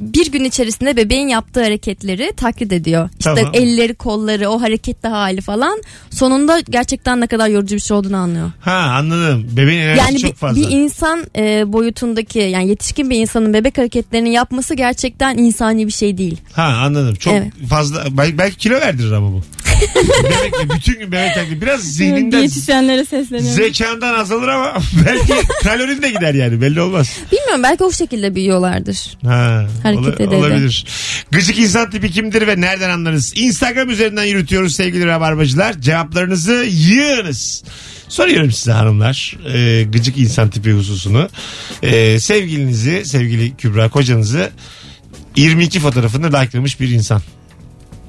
bir 0.00 0.32
gün 0.32 0.44
içerisinde 0.44 0.96
bebeğin 0.96 1.28
yaptığı 1.28 1.62
hareketleri 1.62 2.32
taklit 2.36 2.72
ediyor. 2.72 3.08
İşte 3.18 3.34
Tamam. 3.34 3.50
elleri, 3.54 3.94
kolları, 3.94 4.48
o 4.50 4.60
hareketli 4.60 5.08
hali 5.08 5.40
falan. 5.40 5.82
Sonunda 6.10 6.60
gerçekten 6.60 7.20
ne 7.20 7.26
kadar 7.26 7.48
yorucu 7.48 7.74
bir 7.74 7.80
şey 7.80 7.96
olduğunu 7.96 8.16
anlıyor. 8.16 8.50
Ha 8.60 8.72
anladım. 8.72 9.46
Bebeğin 9.56 9.80
enerjisi 9.80 10.00
Yani 10.06 10.18
çok 10.18 10.30
bir, 10.30 10.36
fazla. 10.36 10.62
bir 10.62 10.70
insan 10.70 11.24
e, 11.36 11.72
boyutundaki 11.72 12.38
yani 12.38 12.68
yetişkin 12.68 13.10
bir 13.10 13.16
insanın 13.20 13.54
bebek 13.54 13.78
hareketlerini 13.78 14.32
yapması 14.32 14.74
gerçekten 14.74 15.38
insani 15.38 15.86
bir 15.86 15.92
şey 15.92 16.18
değil. 16.18 16.36
Ha 16.52 16.62
anladım. 16.62 17.14
Çok 17.14 17.32
Evet. 17.34 17.52
fazla 17.68 18.04
belki, 18.10 18.38
belki 18.38 18.56
kilo 18.56 18.74
verdirir 18.74 19.12
ama 19.12 19.32
bu. 19.32 19.42
Bebekle 20.24 20.74
bütün 20.76 20.98
gün 20.98 21.12
bebek 21.12 21.34
taklidi. 21.34 21.60
Biraz 21.60 21.80
zihninden 21.80 22.38
Diyetisyenlere 22.40 23.04
sesleniyorum. 23.04 23.54
zekandan 23.62 24.14
azalır 24.14 24.48
ama 24.48 24.72
belki 25.06 25.32
kalorin 25.62 26.02
de 26.02 26.10
gider 26.10 26.34
yani 26.34 26.60
belli 26.60 26.80
olmaz. 26.80 27.18
Bilmiyorum 27.32 27.62
belki 27.62 27.84
o 27.84 27.92
şekilde 27.92 28.34
büyüyorlardır. 28.34 29.18
Ha, 29.24 29.66
Hareket 29.82 30.20
ola- 30.28 30.36
olabilir. 30.36 30.86
Gıcık 31.30 31.58
insan 31.58 31.90
tipi 31.90 32.10
kimdir 32.10 32.46
ve 32.46 32.60
nereden 32.60 32.90
anlarız? 32.90 33.32
Instagram 33.36 33.90
üzerinden 33.90 34.24
yürütüyoruz 34.24 34.74
sevgili 34.76 35.06
rabarbacılar. 35.06 35.80
Cevaplarınızı 35.80 36.66
yığınız. 36.70 37.64
Soruyorum 38.08 38.50
size 38.52 38.72
hanımlar 38.72 39.36
e, 39.54 39.82
gıcık 39.82 40.18
insan 40.18 40.50
tipi 40.50 40.72
hususunu. 40.72 41.28
E, 41.82 42.20
sevgilinizi, 42.20 43.04
sevgili 43.04 43.56
Kübra 43.56 43.88
kocanızı 43.90 44.50
22 45.36 45.80
fotoğrafını 45.80 46.26
likelamış 46.26 46.80
bir 46.80 46.88
insan. 46.88 47.22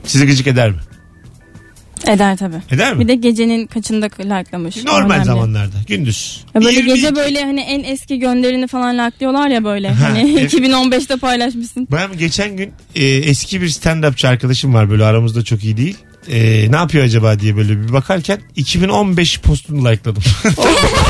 Sizi 0.06 0.26
gıcık 0.28 0.48
eder 0.48 0.70
mi? 0.72 0.78
Eder 2.08 2.38
tabii. 2.38 2.56
Eder 2.72 2.94
mi? 2.94 3.00
Bir 3.00 3.08
de 3.08 3.16
gecenin 3.16 3.68
kaçında 3.68 4.06
likelamış. 4.20 4.84
Normal 4.86 5.10
önemli. 5.16 5.26
zamanlarda. 5.26 5.76
Gündüz. 5.88 6.44
Ya 6.56 6.62
böyle 6.62 6.78
22. 6.78 6.96
gece 7.02 7.16
böyle 7.16 7.44
hani 7.44 7.62
en 7.62 7.84
eski 7.84 8.20
gönderini 8.20 8.68
falan 8.68 8.98
likeliyorlar 9.08 9.48
ya 9.50 9.64
böyle. 9.64 9.90
Ha, 9.90 10.10
Hani 10.10 10.32
evet. 10.40 10.54
2015'te 10.54 11.18
paylaşmışsın. 11.18 11.88
Ben 11.92 12.18
geçen 12.18 12.58
gün 12.58 12.72
e, 12.96 13.06
eski 13.06 13.62
bir 13.62 13.68
stand-upçı 13.68 14.28
arkadaşım 14.28 14.74
var 14.74 14.90
böyle 14.90 15.04
aramızda 15.04 15.44
çok 15.44 15.64
iyi 15.64 15.78
değil. 15.78 15.98
E, 16.28 16.72
ne 16.72 16.76
yapıyor 16.76 17.04
acaba 17.04 17.40
diye 17.40 17.58
böyle 17.58 17.82
bir 17.82 17.94
bakarken 17.94 18.40
2015 18.56 19.40
postunu 19.42 19.78
likeladım. 19.90 20.24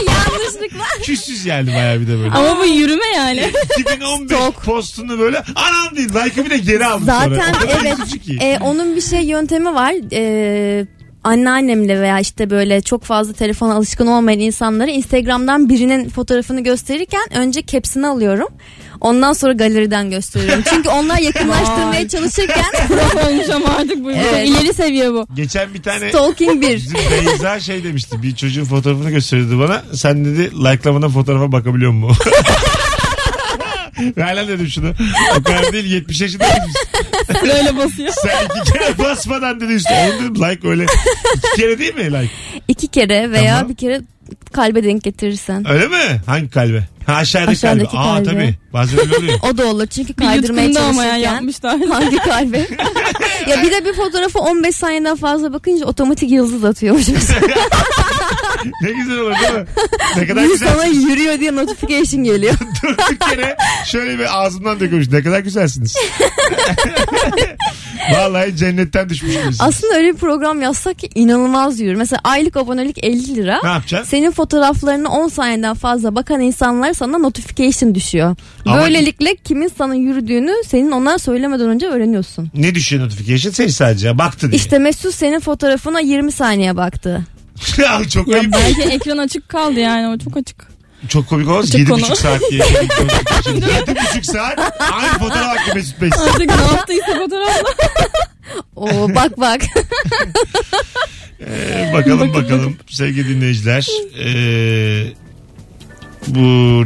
Yanlışlıkla. 0.08 0.86
Küsüz 1.03 1.46
yani 1.46 1.68
bayağı 1.68 2.01
bir 2.01 2.08
de 2.08 2.18
böyle. 2.18 2.32
Ama 2.32 2.60
bu 2.60 2.65
yürüme 2.65 3.08
yani. 3.15 3.51
2015 3.80 4.38
postunu 4.65 5.20
böyle 5.20 5.44
anam 5.56 5.98
değil 5.98 6.10
like'ı 6.10 6.46
bir 6.46 6.50
de 6.50 6.58
geri 6.58 6.86
aldım 6.86 7.06
sonra. 7.06 7.36
Zaten 7.36 7.53
O 7.53 7.60
kadar 7.60 7.86
evet. 7.86 8.00
üzücü 8.00 8.20
ki. 8.20 8.38
E, 8.41 8.60
onun 8.62 8.96
bir 8.96 9.01
şey 9.01 9.22
yöntemi 9.22 9.74
var. 9.75 9.94
E, 10.13 10.86
anneannemle 11.24 12.01
veya 12.01 12.20
işte 12.20 12.50
böyle 12.50 12.82
çok 12.82 13.03
fazla 13.03 13.34
telefona 13.34 13.74
alışkın 13.74 14.08
olmayan 14.08 14.39
insanlara 14.39 14.91
Instagram'dan 14.91 15.70
birinin 15.70 16.10
fotoğrafını 16.10 16.62
gösterirken 16.63 17.34
önce 17.34 17.65
caps'ini 17.65 18.08
alıyorum. 18.08 18.48
Ondan 19.01 19.34
sonra 19.34 19.53
galeriden 19.53 20.10
gösteriyorum. 20.10 20.63
Çünkü 20.70 20.89
onlar 20.89 21.17
yakınlaştırmaya 21.17 22.08
çalışırken 22.08 22.65
olmuş 23.27 23.50
ama 23.50 23.67
artık 23.70 24.03
bu. 24.03 24.12
Evet. 24.12 24.48
İleri 24.50 24.74
seviye 24.74 25.12
bu. 25.13 25.27
Geçen 25.36 25.74
bir 25.74 25.81
tane 25.84 26.10
stalking 26.10 26.62
bir. 26.62 26.75
bizim 26.75 26.93
Beyza 27.27 27.60
şey 27.60 27.84
demişti. 27.84 28.24
Bir 28.24 28.36
çocuğun 28.36 28.65
fotoğrafını 28.65 29.12
gösteriyordu 29.12 29.60
bana. 29.60 29.84
Sen 29.93 30.25
dedi 30.25 30.51
like'lamana 30.55 31.10
fotoğrafa 31.10 31.51
bakabiliyor 31.51 31.91
mu? 31.91 32.12
Ver 34.17 34.36
lan 34.36 34.48
dedim 34.48 34.67
şunu. 34.67 34.93
O 35.39 35.43
kadar 35.43 35.74
değil 35.74 35.86
70 35.86 36.22
yaşındayız 36.22 36.55
biz. 36.67 36.75
Sırayla 37.39 37.77
basıyor. 37.77 38.10
Sen 38.22 38.46
iki 38.62 38.74
kere 38.74 38.98
basmadan 38.98 39.62
dedi 39.62 39.74
üstüne. 39.74 40.10
Oğlum 40.13 40.20
dedim 40.36 40.50
like 40.50 40.67
öyle. 40.67 40.86
İki 41.36 41.62
kere 41.62 41.79
değil 41.79 41.96
mi 41.96 42.05
like? 42.05 42.31
İki 42.67 42.88
kere 42.88 43.31
veya 43.31 43.55
Tamam. 43.55 43.70
bir 43.70 43.75
kere 43.75 44.01
kalbe 44.53 44.84
denk 44.84 45.03
getirirsen. 45.03 45.70
Öyle 45.72 45.88
mi? 45.88 46.22
Hangi 46.25 46.50
kalbe? 46.50 46.84
Ha 47.08 47.13
aşağıdaki, 47.13 47.51
Aşağıdaki 47.51 47.91
kalbe. 47.91 48.00
Aa 48.08 48.24
tabii. 48.24 48.55
Bazen 48.74 49.00
öyle 49.00 49.17
oluyor. 49.17 49.39
O 49.53 49.58
da 49.58 49.65
olur 49.67 49.88
çünkü 49.88 50.13
kaydırmaya 50.13 50.67
yutkumda 50.67 50.89
ama 50.89 51.03
ya 51.05 51.10
çalışırken. 51.12 51.34
yapmışlar. 51.34 51.79
Hangi 51.89 52.17
kalbe? 52.17 52.58
ya 53.50 53.63
bir 53.63 53.72
de 53.72 53.86
bir 53.86 53.93
fotoğrafı 53.93 54.39
15 54.39 54.75
saniyeden 54.75 55.15
fazla 55.15 55.53
bakınca 55.53 55.86
otomatik 55.86 56.31
yıldız 56.31 56.63
atıyormuş. 56.65 57.08
Ne 58.81 58.91
güzel 58.91 59.17
olur 59.20 59.31
değil 59.41 59.53
mi? 59.53 59.65
Ne 60.17 60.27
kadar 60.27 60.46
Bu 60.46 60.51
güzel. 60.51 60.67
sana 60.67 60.86
yürüyor 60.86 61.39
diye 61.39 61.55
notification 61.55 62.24
geliyor. 62.24 62.53
Durduk 62.84 63.31
yere 63.31 63.58
şöyle 63.86 64.20
bir 64.20 64.41
ağzımdan 64.41 64.79
dökülmüş. 64.79 65.10
Ne 65.12 65.24
kadar 65.24 65.39
güzelsiniz. 65.39 65.96
Vallahi 68.13 68.55
cennetten 68.55 69.10
düşmüşsünüz. 69.10 69.58
Aslında 69.62 69.96
öyle 69.96 70.13
bir 70.13 70.17
program 70.17 70.62
yazsak 70.62 71.00
ki 71.00 71.10
inanılmaz 71.15 71.79
yürür. 71.79 71.96
Mesela 71.96 72.20
aylık 72.24 72.58
abonelik 72.58 73.03
50 73.03 73.36
lira. 73.36 73.60
Ne 73.63 73.70
yapacaksın? 73.70 74.10
Senin 74.10 74.31
fotoğraflarını 74.31 75.10
10 75.10 75.27
saniyeden 75.27 75.74
fazla 75.74 76.15
bakan 76.15 76.41
insanlar 76.41 76.93
sana 76.93 77.17
notification 77.17 77.96
düşüyor. 77.96 78.36
Ama- 78.65 78.77
Böylelikle 78.81 79.36
kimin 79.36 79.72
sana 79.77 79.96
yürüdüğünü 79.96 80.51
senin 80.67 80.91
ona 80.91 81.17
söylemeden 81.17 81.70
önce 81.70 81.88
öğreniyorsun. 81.88 82.51
Ne 82.55 82.75
düşüyor 82.75 83.03
notification? 83.05 83.51
Seni 83.51 83.72
sadece 83.72 84.17
baktı 84.17 84.51
diye. 84.51 84.58
İşte 84.58 84.79
Mesut 84.79 85.15
senin 85.15 85.39
fotoğrafına 85.39 86.00
20 86.00 86.31
saniye 86.31 86.77
baktı. 86.77 87.22
Ya 87.77 88.01
çok 88.10 88.27
Ya 88.27 88.39
ayıp. 88.39 88.53
belki 88.53 88.82
ekran 88.82 89.18
açık 89.18 89.50
kaldı 89.50 89.80
yani 89.80 90.08
o 90.08 90.18
çok 90.18 90.38
açık. 90.38 90.72
Çok 91.10 91.27
komik 91.30 91.48
olmaz. 91.48 91.65
Açık 91.65 91.80
Yedi 91.80 91.89
konu. 91.89 92.01
buçuk 92.01 92.18
saat 92.18 92.41
diye. 92.51 92.63
Yedi 93.48 93.96
buçuk 94.10 94.25
saat. 94.25 94.60
Aynı 94.94 95.20
fotoğraf 95.20 95.58
hakkı 95.58 95.75
Mesut 95.75 96.01
Bey. 96.01 96.10
Artık 96.25 96.46
ne 96.46 96.62
yaptıysa 96.75 97.18
fotoğrafla. 97.18 97.63
Oo 98.75 99.15
bak 99.15 99.39
bak. 99.39 99.62
Ee, 101.48 101.91
bakalım 101.94 102.34
bakalım 102.34 102.77
sevgili 102.89 103.30
dinleyiciler. 103.30 103.88
Ee, 104.25 105.08
bu 106.27 106.39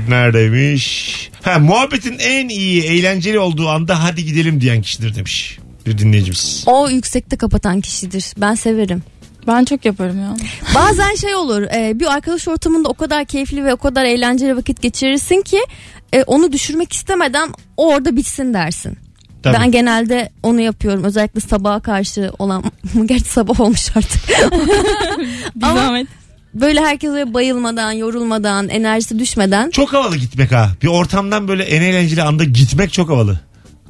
neredeymiş? 0.10 1.16
Ha, 1.42 1.60
muhabbetin 1.60 2.18
en 2.20 2.50
iyi 2.50 2.84
eğlenceli 2.84 3.40
olduğu 3.40 3.70
anda 3.70 4.04
hadi 4.04 4.26
gidelim 4.26 4.62
diyen 4.62 4.82
kişidir 4.82 5.16
demiş 5.16 5.60
bir 5.86 5.98
dinleyicimiz. 5.98 6.64
O 6.66 6.90
yüksekte 6.90 7.36
kapatan 7.38 7.82
kişidir. 7.82 8.26
Ben 8.38 8.56
severim. 8.56 9.04
Ben 9.48 9.66
çok 9.66 9.86
yaparım 9.86 10.22
ya. 10.22 10.36
Bazen 10.76 11.16
şey 11.16 11.36
olur 11.36 11.62
e, 11.62 12.00
bir 12.00 12.14
arkadaş 12.14 12.48
ortamında 12.48 12.90
o 12.90 12.94
kadar 12.94 13.26
keyifli 13.26 13.66
ve 13.66 13.74
o 13.74 13.78
kadar 13.78 14.06
eğlenceli 14.06 14.58
vakit 14.58 14.82
geçirirsin 14.82 15.42
ki 15.42 15.60
e, 16.14 16.24
onu 16.24 16.52
düşürmek 16.52 16.94
istemeden 16.94 17.50
o 17.78 17.94
orada 17.94 18.16
bitsin 18.16 18.54
dersin. 18.54 18.98
Tabii. 19.44 19.58
Ben 19.60 19.72
genelde 19.72 20.30
onu 20.44 20.62
yapıyorum 20.62 21.04
özellikle 21.04 21.40
sabaha 21.40 21.80
karşı 21.80 22.32
olan 22.40 22.64
gerçi 23.06 23.26
sabah 23.26 23.60
olmuş 23.60 23.98
artık. 23.98 24.22
Bir 25.56 25.66
Ama- 25.66 25.76
zahmet. 25.80 26.08
Böyle 26.54 26.82
herkes 26.82 27.10
böyle 27.10 27.34
bayılmadan, 27.34 27.92
yorulmadan, 27.92 28.70
enerjisi 28.70 29.20
düşmeden. 29.20 29.70
Çok 29.70 29.94
havalı 29.94 30.18
gitmek 30.18 30.52
ha. 30.52 30.70
Bir 30.84 30.88
ortamdan 30.88 31.48
böyle 31.48 31.64
en 31.64 31.82
eğlenceli 31.82 32.24
anda 32.24 32.44
gitmek 32.44 32.94
çok 32.94 33.10
havalı. 33.10 33.40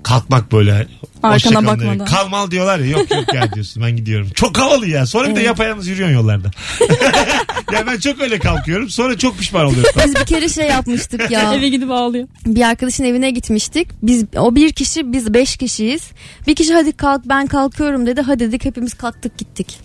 Kalkmak 0.05 0.51
böyle. 0.51 0.87
Kalın 1.21 1.67
bakmadan. 1.67 2.05
Kalmal 2.05 2.51
diyorlar 2.51 2.79
ya 2.79 2.85
yok 2.85 3.11
yok 3.11 3.33
ya 3.33 3.51
diyorsun 3.53 3.83
ben 3.83 3.95
gidiyorum. 3.95 4.29
Çok 4.33 4.57
havalı 4.57 4.87
ya. 4.87 5.05
Sonra 5.05 5.29
bir 5.29 5.35
de 5.35 5.41
yapayalnız 5.41 5.87
yürüyorsun 5.87 6.15
yollarda. 6.15 6.51
ya 7.73 7.87
ben 7.87 7.97
çok 7.99 8.21
öyle 8.21 8.39
kalkıyorum 8.39 8.89
sonra 8.89 9.17
çok 9.17 9.37
pişman 9.37 9.65
oluyorum. 9.65 9.91
Biz 10.05 10.15
bir 10.15 10.25
kere 10.25 10.49
şey 10.49 10.67
yapmıştık 10.67 11.31
ya. 11.31 11.53
Eve 11.55 11.69
gidip 11.69 11.91
ağlıyor. 11.91 12.27
bir 12.45 12.61
arkadaşın 12.61 13.03
evine 13.03 13.31
gitmiştik. 13.31 13.87
Biz 14.03 14.25
o 14.37 14.55
bir 14.55 14.71
kişi 14.71 15.13
biz 15.13 15.33
beş 15.33 15.57
kişiyiz. 15.57 16.03
Bir 16.47 16.55
kişi 16.55 16.73
hadi 16.73 16.91
kalk 16.91 17.21
ben 17.25 17.47
kalkıyorum 17.47 18.05
dedi. 18.05 18.21
Hadi 18.21 18.39
dedik 18.39 18.65
hepimiz 18.65 18.93
kalktık 18.93 19.37
gittik. 19.37 19.79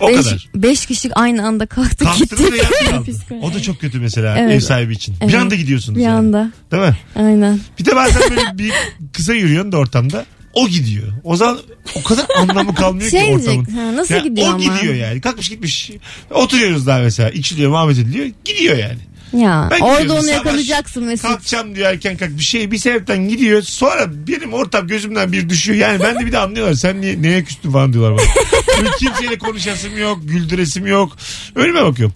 O 0.00 0.08
beş, 0.08 0.16
kadar. 0.16 0.48
beş 0.54 0.86
kişi 0.86 1.14
aynı 1.14 1.46
anda 1.46 1.66
kalktık 1.66 1.98
Kalktınız 2.08 2.30
gittik. 2.50 2.64
yalnız. 2.92 3.20
O 3.42 3.54
da 3.54 3.62
çok 3.62 3.80
kötü 3.80 3.98
mesela 4.00 4.38
Evet. 4.38 4.52
ev 4.52 4.60
sahibi 4.60 4.92
için. 4.92 5.14
Bir 5.20 5.24
Evet. 5.24 5.34
anda 5.34 5.54
gidiyorsunuz. 5.54 5.98
Bir 5.98 6.02
yani. 6.04 6.14
anda. 6.14 6.52
Değil 6.72 6.82
mi? 6.82 6.96
Aynen. 7.16 7.60
Bir 7.78 7.84
de 7.84 7.96
bazen 7.96 8.22
böyle 8.30 8.58
bir 8.58 8.72
kısa 9.12 9.34
yürüyorsun 9.34 9.72
da 9.72 9.76
ortamda. 9.76 10.24
O 10.54 10.68
gidiyor. 10.68 11.08
O 11.24 11.36
zaman 11.36 11.58
o 11.94 12.02
kadar 12.02 12.26
anlamı 12.38 12.74
kalmıyor 12.74 13.10
Şey 13.10 13.20
ki 13.20 13.26
ortamın. 13.26 13.66
diyecek. 13.66 13.74
Ha, 13.84 13.96
nasıl 13.96 14.14
Ya 14.14 14.20
gidiyor 14.20 14.46
o 14.48 14.50
ama? 14.50 14.58
gidiyor 14.76 14.94
yani. 14.94 15.20
Kalkmış 15.20 15.48
gitmiş. 15.48 15.90
Oturuyoruz 16.30 16.86
daha 16.86 16.98
mesela. 16.98 17.30
İçiliyor, 17.30 17.70
muhabbet 17.70 17.98
ediliyor. 17.98 18.26
Gidiyor 18.44 18.76
yani. 18.78 18.98
Ya 19.32 19.68
Ben 19.70 19.80
orada 19.80 20.14
onu 20.14 20.28
yakalayacaksın 20.28 21.04
Mesut. 21.04 21.28
Kalkacağım 21.28 21.74
diyor 21.74 21.90
erken 21.90 22.16
kalk. 22.16 22.30
Bir 22.38 22.42
şey 22.42 22.70
bir 22.70 22.78
sebepten 22.78 23.28
gidiyor. 23.28 23.62
Sonra 23.62 24.06
benim 24.28 24.52
ortam 24.52 24.86
gözümden 24.86 25.32
bir 25.32 25.48
düşüyor. 25.48 25.78
Yani 25.78 26.00
ben 26.02 26.20
de 26.20 26.26
bir 26.26 26.32
de 26.32 26.38
anlıyorlar. 26.38 26.74
Sen 26.74 27.00
niye, 27.00 27.22
neye 27.22 27.44
küstün 27.44 27.70
falan 27.70 27.92
diyorlar 27.92 28.12
bana. 28.18 28.90
Kimseyle 28.98 29.38
konuşasım 29.38 29.98
yok. 29.98 30.18
Güldüresim 30.22 30.86
yok. 30.86 31.16
Önüme 31.54 31.84
bakıyorum. 31.84 32.14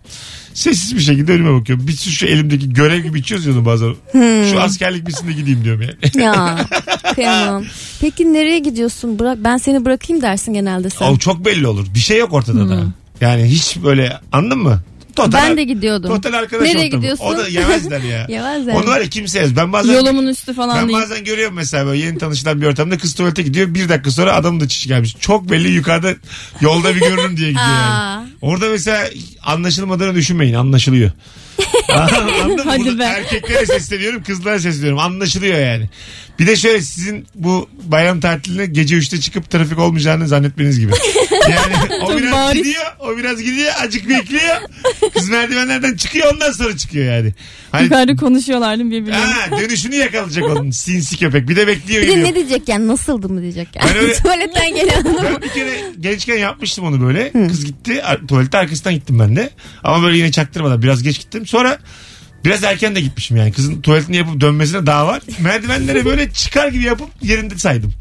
Sessiz 0.54 0.96
bir 0.96 1.00
şekilde 1.00 1.32
önüme 1.32 1.60
bakıyorum. 1.60 1.88
Bir 1.88 1.92
sürü 1.92 2.14
şu 2.14 2.26
elimdeki 2.26 2.72
görev 2.72 3.00
gibi 3.00 3.18
içiyoruz 3.20 3.46
ya 3.46 3.64
bazen. 3.64 3.94
Hmm. 4.12 4.50
Şu 4.50 4.60
askerlik 4.60 5.06
bitsin 5.06 5.28
de 5.28 5.32
gideyim 5.32 5.64
diyorum 5.64 5.82
yani. 5.82 6.24
Ya 6.24 6.66
kıyamam. 7.14 7.64
Peki 8.00 8.32
nereye 8.32 8.58
gidiyorsun? 8.58 9.18
Bırak 9.18 9.38
ben 9.44 9.56
seni 9.56 9.84
bırakayım 9.84 10.22
dersin 10.22 10.52
genelde 10.52 10.90
sen. 10.90 11.06
O 11.06 11.18
çok 11.18 11.44
belli 11.44 11.66
olur. 11.66 11.86
Bir 11.94 11.98
şey 12.00 12.18
yok 12.18 12.32
ortada 12.32 12.68
da. 12.68 12.84
Yani 13.20 13.44
hiç 13.44 13.76
böyle 13.84 14.20
anladın 14.32 14.58
mı? 14.58 14.82
Total, 15.16 15.32
ben 15.48 15.56
de 15.56 15.64
gidiyordum. 15.64 16.10
Total 16.10 16.32
arkadaş 16.32 16.68
Nereye 16.68 16.86
ortamı. 16.86 17.00
gidiyorsun? 17.00 17.24
O 17.24 17.36
da 17.38 17.48
yemezler 17.48 18.00
ya. 18.00 18.26
Yemezler. 18.28 18.74
Onu 18.74 18.86
var 18.86 19.00
ya 19.00 19.08
kimse 19.08 19.38
yemez. 19.38 19.56
Ben 19.56 19.72
bazen 19.72 19.92
Yolumun 19.92 20.26
üstü 20.26 20.54
falan 20.54 20.76
Ben 20.78 20.88
değil. 20.88 20.98
bazen 20.98 21.24
görüyorum 21.24 21.54
mesela 21.54 21.86
böyle 21.86 22.02
yeni 22.06 22.18
tanışılan 22.18 22.60
bir 22.60 22.66
ortamda 22.66 22.98
kız 22.98 23.14
tuvalete 23.14 23.42
gidiyor. 23.42 23.74
Bir 23.74 23.88
dakika 23.88 24.10
sonra 24.10 24.34
adamın 24.34 24.60
da 24.60 24.68
çişi 24.68 24.88
gelmiş. 24.88 25.16
Çok 25.20 25.50
belli 25.50 25.68
yukarıda 25.68 26.14
yolda 26.60 26.94
bir 26.94 27.00
görürüm 27.00 27.36
diye 27.36 27.48
gidiyor 27.48 27.66
yani. 27.66 28.28
Orada 28.42 28.68
mesela 28.68 29.08
anlaşılmadığını 29.42 30.14
düşünmeyin. 30.14 30.54
Anlaşılıyor. 30.54 31.10
Anladın 31.88 32.56
mı? 32.56 32.62
Hadi 32.64 32.78
Bunu 32.80 32.98
be. 32.98 33.04
Erkeklere 33.04 33.66
sesleniyorum 33.66 34.22
kızlara 34.22 34.58
sesleniyorum. 34.58 34.98
Anlaşılıyor 34.98 35.58
yani. 35.58 35.88
Bir 36.38 36.46
de 36.46 36.56
şöyle 36.56 36.80
sizin 36.80 37.26
bu 37.34 37.68
bayram 37.82 38.20
tatiline 38.20 38.66
gece 38.66 38.96
3'te 38.96 39.20
çıkıp 39.20 39.50
trafik 39.50 39.78
olmayacağını 39.78 40.28
zannetmeniz 40.28 40.80
gibi. 40.80 40.92
Yani 41.50 41.94
o 42.02 42.06
Çok 42.10 42.18
biraz 42.18 42.32
bariz. 42.32 42.62
gidiyor, 42.62 42.84
o 43.00 43.16
biraz 43.16 43.42
gidiyor, 43.42 43.72
acık 43.80 44.08
bekliyor. 44.08 44.56
Kız 45.14 45.28
merdivenlerden 45.28 45.96
çıkıyor 45.96 46.34
ondan 46.34 46.52
sonra 46.52 46.76
çıkıyor 46.76 47.14
yani. 47.16 47.34
Hani 47.72 47.84
Yukarıda 47.84 48.16
konuşuyorlar 48.16 48.78
değil 48.78 48.84
mi 48.88 48.90
birbirlerine? 48.92 49.24
Ha, 49.26 49.60
dönüşünü 49.60 49.94
yakalayacak 49.94 50.44
onun 50.44 50.70
sinsi 50.70 51.18
köpek. 51.18 51.48
Bir 51.48 51.56
de 51.56 51.66
bekliyor. 51.66 52.02
Bir 52.02 52.08
de 52.08 52.24
ne 52.24 52.34
diyecek 52.34 52.68
yani 52.68 52.88
nasıldı 52.88 53.28
mı 53.28 53.42
diyecek 53.42 53.68
yani. 53.74 53.90
Ben 53.94 53.96
öyle- 54.02 54.12
Tuvaletten 54.22 54.74
gelen 54.74 55.00
adam. 55.00 55.14
Ben 55.24 55.42
bir 55.42 55.48
kere 55.48 55.70
gençken 56.00 56.36
yapmıştım 56.38 56.84
onu 56.84 57.00
böyle. 57.06 57.32
Kız 57.32 57.64
gitti. 57.64 58.02
ar- 58.04 58.26
Tuvalete 58.28 58.58
arkasından 58.58 58.94
gittim 58.94 59.18
ben 59.18 59.36
de. 59.36 59.50
Ama 59.84 60.02
böyle 60.04 60.16
yine 60.18 60.30
çaktırmadan 60.32 60.82
biraz 60.82 61.02
geç 61.02 61.18
gittim. 61.20 61.46
Sonra 61.46 61.78
biraz 62.44 62.64
erken 62.64 62.96
de 62.96 63.00
gitmişim 63.00 63.36
yani. 63.36 63.52
Kızın 63.52 63.80
tuvaletini 63.82 64.16
yapıp 64.16 64.40
dönmesine 64.40 64.86
daha 64.86 65.06
var. 65.06 65.22
Merdivenlere 65.38 66.04
böyle 66.04 66.32
çıkar 66.32 66.68
gibi 66.68 66.84
yapıp 66.84 67.08
yerinde 67.22 67.58
saydım. 67.58 67.92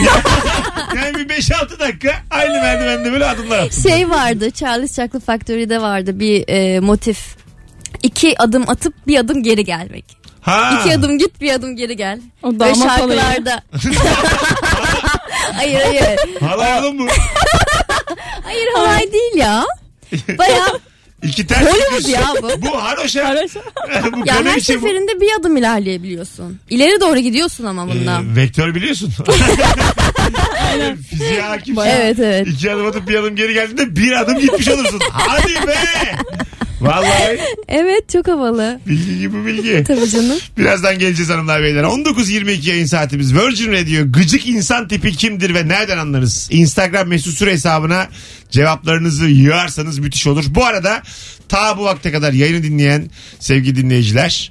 yani 0.96 1.14
bir 1.14 1.28
5-6 1.28 1.78
dakika 1.78 2.14
aynı 2.30 2.52
merdivende 2.52 3.12
böyle 3.12 3.26
adımlar 3.26 3.58
attım. 3.58 3.90
Şey 3.90 4.10
vardı 4.10 4.50
Charles 4.50 4.96
Chocolate 4.96 5.20
Factory'de 5.20 5.80
vardı 5.80 6.20
bir 6.20 6.44
e, 6.48 6.80
motif. 6.80 7.18
İki 8.02 8.42
adım 8.42 8.70
atıp 8.70 9.06
bir 9.06 9.18
adım 9.18 9.42
geri 9.42 9.64
gelmek. 9.64 10.04
Ha. 10.40 10.80
İki 10.80 10.98
adım 10.98 11.18
git 11.18 11.40
bir 11.40 11.52
adım 11.52 11.76
geri 11.76 11.96
gel. 11.96 12.20
O 12.42 12.48
olayı. 12.48 12.74
şarkılarda. 12.76 13.62
hayır 15.52 15.80
hayır. 15.80 16.18
Hala 16.40 16.82
oğlum 16.82 16.98
bu. 16.98 17.06
Hayır 18.42 18.68
halay 18.74 19.12
değil 19.12 19.34
ya. 19.34 19.64
Baya 20.38 20.66
İki 21.22 21.46
ters 21.46 21.66
Hollywood 21.66 22.08
ya 22.08 22.28
bu. 22.42 22.62
Bu 22.62 22.82
haroşa. 22.82 23.28
Haroşa. 23.28 23.60
bu 24.12 24.26
ya 24.26 24.34
her 24.34 24.44
kadeh 24.44 24.56
bu. 24.56 24.60
seferinde 24.60 25.20
bir 25.20 25.28
adım 25.40 25.56
ilerleyebiliyorsun. 25.56 26.58
İleri 26.70 27.00
doğru 27.00 27.18
gidiyorsun 27.18 27.64
ama 27.64 27.88
bunda. 27.88 28.20
Ee, 28.32 28.36
vektör 28.36 28.74
biliyorsun. 28.74 29.12
Fiziğe 31.10 31.40
hakimsin. 31.42 31.82
evet 31.82 32.18
evet. 32.18 32.46
İki 32.48 32.72
adım 32.72 32.86
atıp 32.86 33.08
bir 33.08 33.14
adım 33.14 33.36
geri 33.36 33.54
geldiğinde 33.54 33.96
bir 33.96 34.12
adım 34.12 34.38
gitmiş 34.38 34.68
olursun. 34.68 35.00
Hadi 35.12 35.66
be. 35.66 35.74
Vallahi 36.80 37.38
Evet 37.68 38.08
çok 38.12 38.28
havalı. 38.28 38.80
bilgi 38.86 39.18
gibi 39.18 39.46
bilgi. 39.46 39.84
Tabii 39.86 40.10
canım. 40.10 40.38
Birazdan 40.58 40.98
geleceğiz 40.98 41.30
hanımlar 41.30 41.62
beyler. 41.62 41.82
19.22 41.84 42.68
yayın 42.70 42.86
saatimiz. 42.86 43.34
Virgin 43.34 43.72
Radio 43.72 44.12
gıcık 44.12 44.46
insan 44.46 44.88
tipi 44.88 45.12
kimdir 45.12 45.54
ve 45.54 45.68
nereden 45.68 45.98
anlarız? 45.98 46.48
Instagram 46.50 47.08
mesut 47.08 47.34
süre 47.38 47.52
hesabına 47.52 48.08
cevaplarınızı 48.50 49.26
yığarsanız 49.26 49.98
müthiş 49.98 50.26
olur. 50.26 50.44
Bu 50.48 50.64
arada 50.64 51.02
ta 51.48 51.78
bu 51.78 51.84
vakte 51.84 52.12
kadar 52.12 52.32
yayını 52.32 52.62
dinleyen 52.62 53.10
sevgili 53.40 53.76
dinleyiciler 53.76 54.50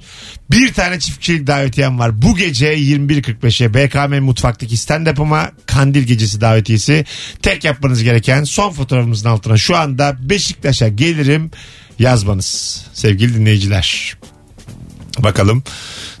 bir 0.50 0.72
tane 0.72 0.98
çift 1.00 1.18
kişilik 1.20 1.46
davetiyem 1.46 1.98
var. 1.98 2.22
Bu 2.22 2.36
gece 2.36 2.74
21.45'e 2.78 3.74
BKM 3.74 4.24
Mutfak'taki 4.24 4.76
stand-up'ıma 4.76 5.50
Kandil 5.66 6.02
Gecesi 6.02 6.40
davetiyesi. 6.40 7.04
Tek 7.42 7.64
yapmanız 7.64 8.02
gereken 8.02 8.44
son 8.44 8.72
fotoğrafımızın 8.72 9.28
altına 9.28 9.56
şu 9.56 9.76
anda 9.76 10.16
Beşiktaş'a 10.20 10.88
gelirim 10.88 11.50
yazmanız 11.98 12.84
sevgili 12.92 13.34
dinleyiciler. 13.34 14.16
Bakalım 15.18 15.62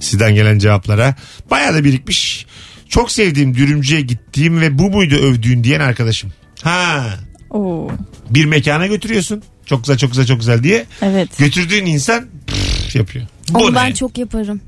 sizden 0.00 0.34
gelen 0.34 0.58
cevaplara. 0.58 1.14
Bayağı 1.50 1.74
da 1.74 1.84
birikmiş. 1.84 2.46
Çok 2.88 3.12
sevdiğim 3.12 3.54
dürümcüye 3.54 4.00
gittiğim 4.00 4.60
ve 4.60 4.78
bu 4.78 4.90
muydu 4.90 5.14
övdüğün 5.14 5.64
diyen 5.64 5.80
arkadaşım. 5.80 6.32
Ha 6.62 7.04
Oo. 7.50 7.90
bir 8.30 8.44
mekana 8.44 8.86
götürüyorsun. 8.86 9.42
Çok 9.66 9.82
güzel 9.84 9.98
çok 9.98 10.10
güzel 10.10 10.26
çok 10.26 10.38
güzel 10.38 10.62
diye. 10.62 10.86
Evet. 11.02 11.38
Götürdüğün 11.38 11.86
insan 11.86 12.26
pff 12.46 12.96
yapıyor. 12.96 13.26
Bu 13.50 13.58
Onu 13.58 13.70
ne? 13.72 13.76
ben 13.76 13.92
çok 13.92 14.18
yaparım. 14.18 14.60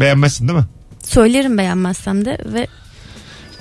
Beğenmezsin 0.00 0.48
değil 0.48 0.58
mi? 0.58 0.64
Söylerim 1.02 1.58
beğenmezsem 1.58 2.24
de 2.24 2.38
ve 2.46 2.66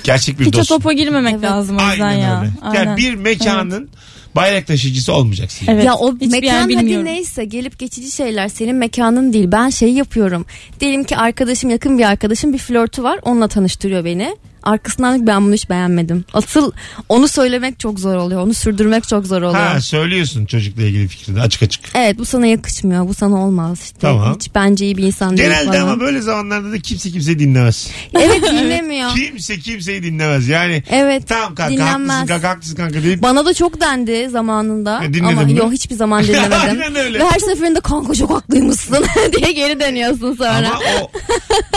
Gerçek 0.03 0.39
bir 0.39 0.45
Hiç 0.45 0.55
o 0.55 0.57
dost. 0.59 0.69
topa 0.69 0.93
girmemek 0.93 1.33
Evet. 1.33 1.43
lazım 1.43 1.77
o 1.77 1.81
yüzden 1.89 2.05
Aynen 2.07 2.21
ya. 2.21 2.39
öyle. 2.41 2.51
Aynen. 2.61 2.83
Yani 2.85 2.97
bir 2.97 3.15
mekanın 3.15 3.89
bayrak 4.35 4.67
taşıyıcısı 4.67 5.13
olmayacaksın. 5.13 5.67
Evet. 5.69 5.85
ya 5.85 5.95
o 5.95 6.15
Hiçbir 6.15 6.27
mekan 6.27 6.61
hadi 6.61 6.69
bilmiyorum. 6.69 7.05
neyse 7.05 7.45
gelip 7.45 7.79
geçici 7.79 8.11
şeyler 8.11 8.47
senin 8.47 8.75
mekanın 8.75 9.33
değil. 9.33 9.51
Ben 9.51 9.69
şey 9.69 9.93
yapıyorum. 9.93 10.45
Diyelim 10.79 11.03
ki 11.03 11.17
arkadaşım 11.17 11.69
yakın 11.69 11.97
bir 11.97 12.03
arkadaşım 12.03 12.53
bir 12.53 12.57
flörtü 12.57 13.03
var 13.03 13.19
onunla 13.23 13.47
tanıştırıyor 13.47 14.05
beni. 14.05 14.35
Arkasından 14.63 15.27
ben 15.27 15.45
bunu 15.45 15.53
hiç 15.53 15.69
beğenmedim. 15.69 16.25
Asıl 16.33 16.71
onu 17.09 17.27
söylemek 17.27 17.79
çok 17.79 17.99
zor 17.99 18.15
oluyor. 18.15 18.41
Onu 18.41 18.53
sürdürmek 18.53 19.07
çok 19.07 19.27
zor 19.27 19.41
oluyor. 19.41 19.63
Ha 19.65 19.81
söylüyorsun 19.81 20.45
çocukla 20.45 20.81
ilgili 20.83 21.07
fikrini 21.07 21.41
açık 21.41 21.63
açık. 21.63 21.83
Evet 21.95 22.17
bu 22.17 22.25
sana 22.25 22.45
yakışmıyor. 22.47 23.07
Bu 23.07 23.13
sana 23.13 23.35
olmaz 23.45 23.79
işte. 23.83 23.97
Tamam. 24.01 24.35
Hiç 24.35 24.55
bence 24.55 24.85
iyi 24.85 24.97
bir 24.97 25.03
insan 25.03 25.37
değil 25.37 25.49
Genelde 25.49 25.79
ama 25.79 25.99
böyle 25.99 26.21
zamanlarda 26.21 26.71
da 26.71 26.79
kimse 26.79 27.11
kimseyi 27.11 27.39
dinlemez. 27.39 27.89
Evet 28.13 28.43
dinlemiyor. 28.51 29.15
Kimse 29.15 29.59
kimseyi 29.59 30.03
dinlemez. 30.03 30.47
Yani 30.47 30.83
Evet. 30.89 31.23
tamam 31.27 31.55
kanka 31.55 31.73
dinlenmez. 31.73 32.09
haklısın 32.15 32.27
kanka 32.27 32.49
haklısın 32.49 32.75
kanka 32.75 33.03
deyip 33.03 33.21
Bana 33.21 33.45
da 33.45 33.53
çok 33.53 33.81
dendi 33.81 34.29
zamanında. 34.29 35.03
E, 35.03 35.21
ama 35.23 35.41
mi? 35.41 35.57
yok 35.57 35.71
hiçbir 35.71 35.95
zaman 35.95 36.23
dinlemedim. 36.27 36.57
Aynen 36.61 36.95
öyle. 36.95 37.19
Ve 37.19 37.23
her 37.29 37.39
seferinde 37.39 37.79
kanka 37.79 38.13
çok 38.13 38.31
haklıymışsın 38.31 39.05
diye 39.37 39.51
geri 39.51 39.79
dönüyorsun 39.79 40.35
sonra. 40.35 40.69
Ama 40.69 40.79
o 41.01 41.11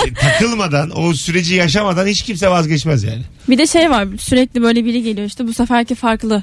e, 0.06 0.14
takılmadan, 0.14 0.98
o 1.00 1.14
süreci 1.14 1.54
yaşamadan 1.54 2.06
hiç 2.06 2.22
kimse 2.22 2.50
vazgeçmez 2.74 3.04
yani. 3.04 3.22
Bir 3.48 3.58
de 3.58 3.66
şey 3.66 3.90
var 3.90 4.08
sürekli 4.18 4.62
böyle 4.62 4.84
biri 4.84 5.02
geliyor 5.02 5.26
işte 5.26 5.46
bu 5.46 5.52
seferki 5.52 5.94
farklı 5.94 6.42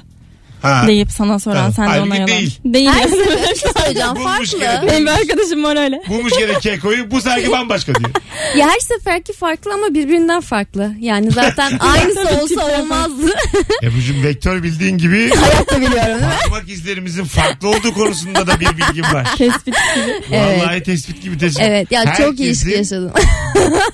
Ha. 0.62 0.84
deyip 0.86 1.10
sana 1.12 1.38
soran 1.38 1.56
Tamam. 1.56 1.72
sen 1.72 1.84
de 1.84 1.88
Halbuki 1.90 2.08
ona 2.08 2.14
yalan. 2.16 2.28
değil. 2.28 2.58
Değil. 2.64 2.88
Her 2.90 3.08
sefer 3.08 3.26
bir 3.52 3.56
şey 3.58 3.70
söyleyeceğim 3.78 4.16
Bulmuş 4.16 4.50
farklı. 4.52 4.88
Benim 4.88 5.06
bir 5.06 5.10
arkadaşım 5.10 5.64
var 5.64 5.76
öyle. 5.84 6.02
Bulmuş 6.08 6.32
gene 6.38 6.58
kekoyu 6.58 7.10
bu 7.10 7.20
sergi 7.20 7.50
bambaşka 7.50 7.94
diyor. 7.94 8.10
Ya 8.56 8.68
her 8.68 8.78
seferki 8.78 9.32
farklı 9.32 9.72
ama 9.74 9.94
birbirinden 9.94 10.40
farklı. 10.40 10.92
Yani 11.00 11.30
zaten 11.30 11.78
aynısı 11.78 12.20
olsa 12.42 12.66
olmazdı. 12.80 13.34
Ebru'cum 13.82 14.22
vektör 14.22 14.62
bildiğin 14.62 14.98
gibi 14.98 15.30
Hayatta 15.30 15.76
biliyorum 15.76 15.96
değil 16.06 16.16
mi? 16.20 16.28
parmak 16.48 16.68
izlerimizin 16.68 17.24
farklı 17.24 17.68
olduğu 17.68 17.94
konusunda 17.94 18.46
da 18.46 18.60
bir 18.60 18.66
bilgim 18.68 19.04
var. 19.14 19.28
Tespit 19.38 19.64
gibi. 19.94 20.06
Evet. 20.32 20.62
Vallahi 20.62 20.82
tespit 20.82 21.22
gibi 21.22 21.38
tespit. 21.38 21.62
Evet 21.66 21.92
ya 21.92 22.14
çok 22.14 22.40
iyi 22.40 22.46
ilişki 22.48 22.66
Herkesin 22.66 22.78
yaşadım. 22.78 23.12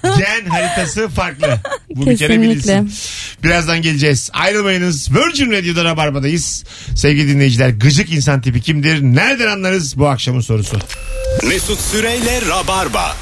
Gen 0.03 0.51
haritası 0.51 1.09
farklı. 1.09 1.57
Bu 1.91 2.07
bir 2.07 2.17
kere 2.17 2.29
Kesinlikle. 2.37 2.81
bilinsin. 2.83 2.93
Birazdan 3.45 3.83
geleceğiz. 3.83 4.31
Ayrılmayınız. 4.33 5.09
Virgin 5.15 5.53
Radio'da 5.53 5.85
Rabarba'dayız. 5.85 6.58
Sevgili 6.97 7.29
dinleyiciler 7.29 7.69
gıcık 7.69 8.13
insan 8.13 8.41
tipi 8.41 8.61
kimdir? 8.61 9.03
Nereden 9.03 9.47
anlarız 9.47 9.99
bu 9.99 10.09
akşamın 10.09 10.41
sorusu? 10.41 10.77
Mesut 11.49 11.81
Süreyle 11.81 12.41
Rabarba. 12.49 13.17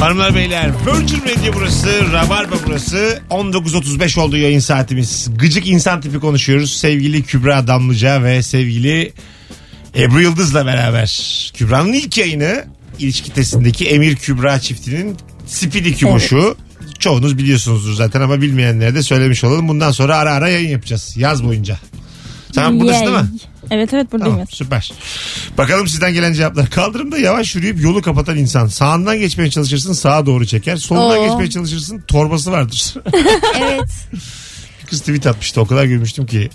Hanımlar 0.00 0.34
beyler 0.34 0.70
Virgin 0.86 1.20
Radio 1.22 1.54
burası 1.54 2.12
Rabarba 2.12 2.54
burası 2.66 3.22
19.35 3.30 4.20
oldu 4.20 4.36
yayın 4.36 4.58
saatimiz 4.58 5.28
Gıcık 5.38 5.66
insan 5.66 6.00
tipi 6.00 6.18
konuşuyoruz 6.18 6.72
Sevgili 6.76 7.22
Kübra 7.22 7.66
Damlıca 7.66 8.22
ve 8.24 8.42
sevgili 8.42 9.12
Ebru 9.96 10.20
Yıldız'la 10.20 10.66
beraber 10.66 11.50
Kübra'nın 11.54 11.92
ilk 11.92 12.18
yayını 12.18 12.64
ilişki 12.98 13.32
testindeki 13.32 13.86
Emir 13.86 14.16
Kübra 14.16 14.60
çiftinin 14.60 15.16
Spidi 15.46 15.96
Küboşu 15.96 16.56
Çoğunuz 16.98 17.38
biliyorsunuzdur 17.38 17.94
zaten 17.94 18.20
ama 18.20 18.40
bilmeyenlere 18.40 18.94
de 18.94 19.02
söylemiş 19.02 19.44
olalım. 19.44 19.68
Bundan 19.68 19.90
sonra 19.90 20.16
ara 20.16 20.32
ara 20.32 20.48
yayın 20.48 20.68
yapacağız 20.68 21.16
yaz 21.16 21.44
boyunca. 21.44 21.78
Sen 22.52 22.80
buradasın 22.80 23.06
değil 23.06 23.16
mi? 23.16 23.28
Evet 23.70 23.94
evet 23.94 24.12
buradayım. 24.12 24.34
Tamam 24.34 24.46
süper. 24.50 24.92
Bakalım 25.58 25.88
sizden 25.88 26.12
gelen 26.12 26.32
cevaplar. 26.32 26.70
Kaldırımda 26.70 27.18
yavaş 27.18 27.54
yürüyüp 27.54 27.82
yolu 27.82 28.02
kapatan 28.02 28.36
insan. 28.36 28.66
Sağından 28.66 29.18
geçmeye 29.18 29.50
çalışırsın 29.50 29.92
sağa 29.92 30.26
doğru 30.26 30.46
çeker. 30.46 30.76
Solundan 30.76 31.18
Oo. 31.18 31.26
geçmeye 31.28 31.50
çalışırsın 31.50 32.00
torbası 32.08 32.52
vardır. 32.52 32.94
evet. 33.60 33.90
Kız 34.86 35.00
tweet 35.00 35.26
atmıştı 35.26 35.60
o 35.60 35.66
kadar 35.66 35.84
gülmüştüm 35.84 36.26
ki. 36.26 36.50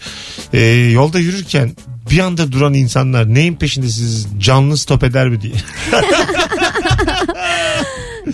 Ee, 0.53 0.59
yolda 0.93 1.19
yürürken 1.19 1.75
bir 2.11 2.19
anda 2.19 2.51
duran 2.51 2.73
insanlar 2.73 3.33
neyin 3.33 3.55
peşindesiniz 3.55 4.27
canlı 4.39 4.77
stop 4.77 5.03
eder 5.03 5.29
mi 5.29 5.41
diye. 5.41 5.53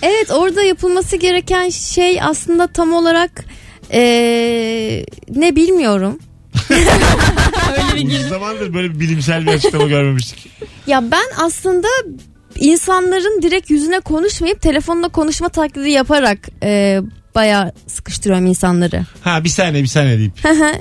Evet 0.01 0.31
orada 0.31 0.63
yapılması 0.63 1.15
gereken 1.15 1.69
şey 1.69 2.21
aslında 2.21 2.67
tam 2.67 2.93
olarak 2.93 3.45
eee, 3.93 5.05
ne 5.35 5.55
bilmiyorum. 5.55 6.19
Öyle 7.71 7.95
bir 7.95 8.07
Uzun 8.17 8.29
zamandır 8.29 8.73
böyle 8.73 8.93
bir 8.95 8.99
bilimsel 8.99 9.45
bir 9.45 9.51
açıklama 9.51 9.87
görmemiştik. 9.87 10.51
Ya 10.87 11.11
ben 11.11 11.25
aslında 11.45 11.87
insanların 12.55 13.41
direkt 13.41 13.69
yüzüne 13.69 13.99
konuşmayıp 13.99 14.61
telefonla 14.61 15.09
konuşma 15.09 15.49
taklidi 15.49 15.89
yaparak 15.89 16.37
eee 16.63 17.01
bayağı 17.35 17.71
sıkıştırıyorum 17.87 18.45
insanları. 18.45 19.05
Ha 19.21 19.43
bir 19.43 19.49
saniye 19.49 19.83
bir 19.83 19.87
saniye 19.87 20.17
deyip. 20.17 20.33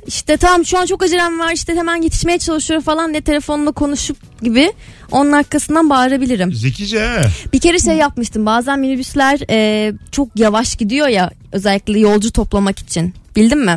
işte 0.06 0.36
tamam 0.36 0.64
şu 0.66 0.78
an 0.78 0.86
çok 0.86 1.02
acelem 1.02 1.38
var 1.38 1.52
işte 1.52 1.74
hemen 1.74 2.02
yetişmeye 2.02 2.38
çalışıyorum 2.38 2.84
falan 2.84 3.12
ne 3.12 3.20
telefonla 3.20 3.72
konuşup 3.72 4.42
gibi 4.42 4.72
onun 5.10 5.32
arkasından 5.32 5.90
bağırabilirim. 5.90 6.52
Zekice 6.52 7.00
ha. 7.00 7.22
Bir 7.52 7.60
kere 7.60 7.78
şey 7.78 7.94
yapmıştım 7.96 8.46
bazen 8.46 8.78
minibüsler 8.78 9.40
e, 9.50 9.92
çok 10.12 10.28
yavaş 10.36 10.76
gidiyor 10.76 11.08
ya 11.08 11.30
özellikle 11.52 11.98
yolcu 11.98 12.32
toplamak 12.32 12.78
için 12.78 13.14
bildin 13.38 13.58
mi? 13.58 13.76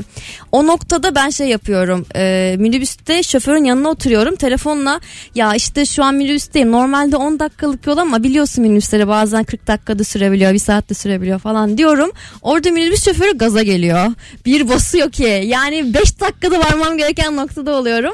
O 0.52 0.68
noktada 0.68 1.16
ben 1.16 1.30
şey 1.30 1.48
yapıyorum 1.48 2.06
e, 2.16 2.56
minibüste 2.60 3.24
şoförün 3.24 3.64
yanına 3.64 3.90
oturuyorum 3.90 4.36
telefonla 4.36 5.00
ya 5.36 5.56
işte 5.56 5.86
şu 5.86 6.04
an 6.04 6.16
minibüsteyim 6.16 6.72
normalde 6.72 7.16
10 7.16 7.40
dakikalık 7.40 7.88
yol 7.88 7.98
ama 7.98 8.24
biliyorsun 8.24 8.62
minibüsleri 8.62 9.08
bazen 9.08 9.44
40 9.44 9.68
dakikada 9.68 10.04
sürebiliyor 10.04 10.54
bir 10.54 10.60
saatte 10.60 10.94
sürebiliyor 10.94 11.40
falan 11.40 11.78
diyorum. 11.78 12.12
Orada 12.42 12.72
minibüs 12.72 13.06
şoförü 13.06 13.38
gaza 13.38 13.64
geliyor 13.64 14.06
bir 14.46 14.70
basıyor 14.70 15.12
ki 15.12 15.44
yani 15.46 15.94
5 15.94 16.20
dakikada 16.20 16.60
varmam 16.60 16.98
gereken 16.98 17.36
noktada 17.36 17.76
oluyorum. 17.76 18.14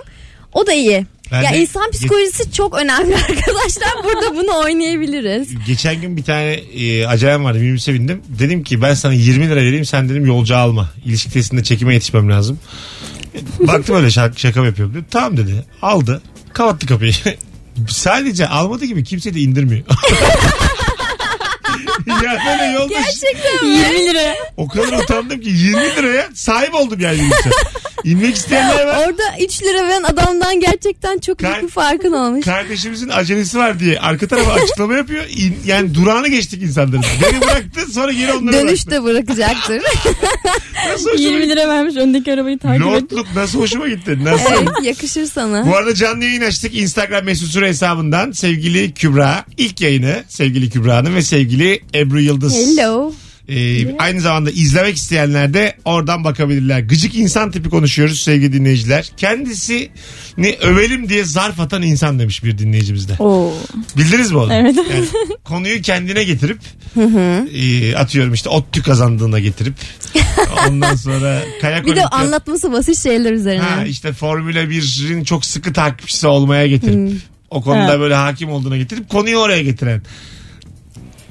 O 0.54 0.68
da 0.68 0.74
iyi. 0.74 1.06
Ben 1.32 1.42
ya 1.42 1.52
de- 1.54 1.58
insan 1.62 1.92
psikolojisi 1.92 2.52
çok 2.52 2.78
önemli 2.82 3.16
arkadaşlar. 3.30 3.90
Burada 4.04 4.36
bunu 4.36 4.58
oynayabiliriz. 4.66 5.50
Geçen 5.68 6.02
gün 6.02 6.18
bir 6.18 6.24
tane 6.24 6.54
e, 6.54 7.08
acelem 7.08 7.44
vardı 7.44 7.60
minibüse 7.60 7.94
bindim. 7.94 8.22
Dedim 8.28 8.63
ki 8.63 8.82
ben 8.82 8.94
sana 8.94 9.13
20 9.13 9.50
lira 9.50 9.56
vereyim 9.56 9.86
sen 9.86 10.10
dedim 10.10 10.26
yolcu 10.26 10.56
alma. 10.58 10.90
İlişki 11.06 11.32
testinde 11.32 11.63
çekime 11.63 11.94
yetişmem 11.94 12.30
lazım. 12.32 12.60
Baktım 13.60 13.96
öyle 13.96 14.12
şaka, 14.12 14.38
şaka 14.38 14.60
mı 14.60 14.66
yapıyorum 14.66 14.96
dedi. 14.96 15.06
Tamam 15.12 15.38
dedi. 15.38 15.66
Aldı. 15.82 16.22
Kapattı 16.54 16.86
kapıyı. 16.88 17.12
Sadece 17.90 18.48
almadı 18.48 18.86
gibi 18.86 19.04
kimse 19.04 19.34
de 19.34 19.40
indirmiyor. 19.40 19.84
ya 22.08 22.40
böyle 22.48 22.63
yolda 22.72 22.94
20 23.63 24.06
lira. 24.06 24.34
o 24.58 24.68
kadar 24.68 25.04
utandım 25.04 25.40
ki 25.42 25.50
20 25.50 25.82
liraya 25.96 26.30
sahip 26.34 26.76
oldum 26.76 27.00
yani 27.00 27.18
minibüse. 27.22 27.50
İnmek 28.04 28.36
isteyenler 28.36 28.86
var. 28.88 28.98
Orada 29.08 29.24
3 29.42 29.64
lira 29.64 29.84
veren 29.88 30.04
adamdan 30.04 30.60
gerçekten 30.60 31.18
çok 31.20 31.40
Kar- 31.40 31.52
büyük 31.54 31.64
bir 31.64 31.70
farkın 31.70 32.12
olmuş. 32.12 32.46
Kardeşimizin 32.46 33.10
acelesi 33.10 33.58
var 33.58 33.80
diye 33.80 34.00
arka 34.00 34.28
tarafa 34.28 34.52
açıklama 34.54 34.94
yapıyor. 34.96 35.26
İn- 35.30 35.58
yani 35.66 35.96
durağını 35.96 36.28
geçtik 36.28 36.64
insanların. 36.64 37.04
Beni 37.24 37.42
bıraktı 37.42 37.92
sonra 37.94 38.12
geri 38.12 38.34
onları 38.34 38.44
bıraktı. 38.48 38.68
Dönüşte 38.68 39.04
bırakacaktır. 39.04 39.82
Nasıl 40.92 41.10
hoşuma 41.12 41.30
20 41.30 41.50
lira 41.50 41.68
vermiş 41.68 41.96
öndeki 41.96 42.34
arabayı 42.34 42.58
takip 42.60 42.82
et. 42.82 42.88
Lordluk 42.88 43.28
nasıl 43.36 43.60
hoşuma 43.60 43.88
gitti. 43.88 44.20
Nasıl? 44.24 44.52
evet 44.52 44.68
yakışır 44.84 45.26
sana. 45.26 45.66
Bu 45.68 45.76
arada 45.76 45.94
canlı 45.96 46.24
yayın 46.24 46.42
açtık 46.42 46.76
Instagram 46.76 47.24
mesut 47.26 47.50
süre 47.52 47.68
hesabından 47.68 48.32
sevgili 48.32 48.94
Kübra 48.94 49.46
ilk 49.58 49.82
yayını 49.82 50.24
sevgili 50.28 50.70
Kübra'nın 50.70 51.16
ve 51.16 51.22
sevgili 51.22 51.82
Ebru 51.96 52.20
Yıldız. 52.20 52.56
Hello. 52.56 53.14
Ee, 53.50 53.96
aynı 53.98 54.22
zamanda 54.22 54.52
izlemek 54.52 54.96
isteyenler 54.96 55.54
de 55.54 55.78
oradan 55.86 56.24
bakabilirler. 56.24 56.80
Gıcık 56.80 57.16
insan 57.16 57.52
tipi 57.52 57.70
konuşuyoruz 57.70 58.20
sevgili 58.22 58.54
dinleyiciler. 58.54 59.12
Kendisini 59.18 59.90
övelim 60.62 61.10
diye 61.10 61.24
zarf 61.24 61.60
atan 61.60 61.82
insan 61.82 62.20
demiş 62.20 62.44
bir 62.44 62.58
dinleyicimiz 62.58 63.10
de. 63.10 63.14
Oo. 63.20 63.54
Bildiniz 63.98 64.32
mi 64.32 64.38
onu? 64.38 64.54
Evet. 64.54 64.76
Yani 64.78 65.06
konuyu 65.44 65.82
kendine 65.82 66.24
getirip 66.24 66.60
e, 67.54 67.96
atıyorum 67.96 68.34
işte 68.34 68.50
ODTÜ 68.50 68.84
kazandığına 68.84 69.40
getirip 69.40 69.74
ondan 70.70 70.96
sonra 70.96 71.42
kayak 71.62 71.86
Bir 71.86 71.96
de 71.96 72.00
olimpiyat- 72.00 72.14
anlatması 72.14 72.72
basit 72.72 73.04
şeyler 73.04 73.32
üzerine. 73.32 73.62
Ha 73.62 73.86
işte 73.86 74.14
Formula 74.14 74.60
1'in 74.64 75.24
çok 75.24 75.46
sıkı 75.46 75.74
takipçisi 75.74 76.28
olmaya 76.28 76.68
getirip 76.68 77.22
o 77.50 77.62
konuda 77.62 77.90
Evet. 77.90 78.00
böyle 78.00 78.16
hakim 78.16 78.50
olduğuna 78.50 78.78
getirip 78.78 79.10
konuyu 79.10 79.38
oraya 79.38 79.62
getiren 79.64 80.02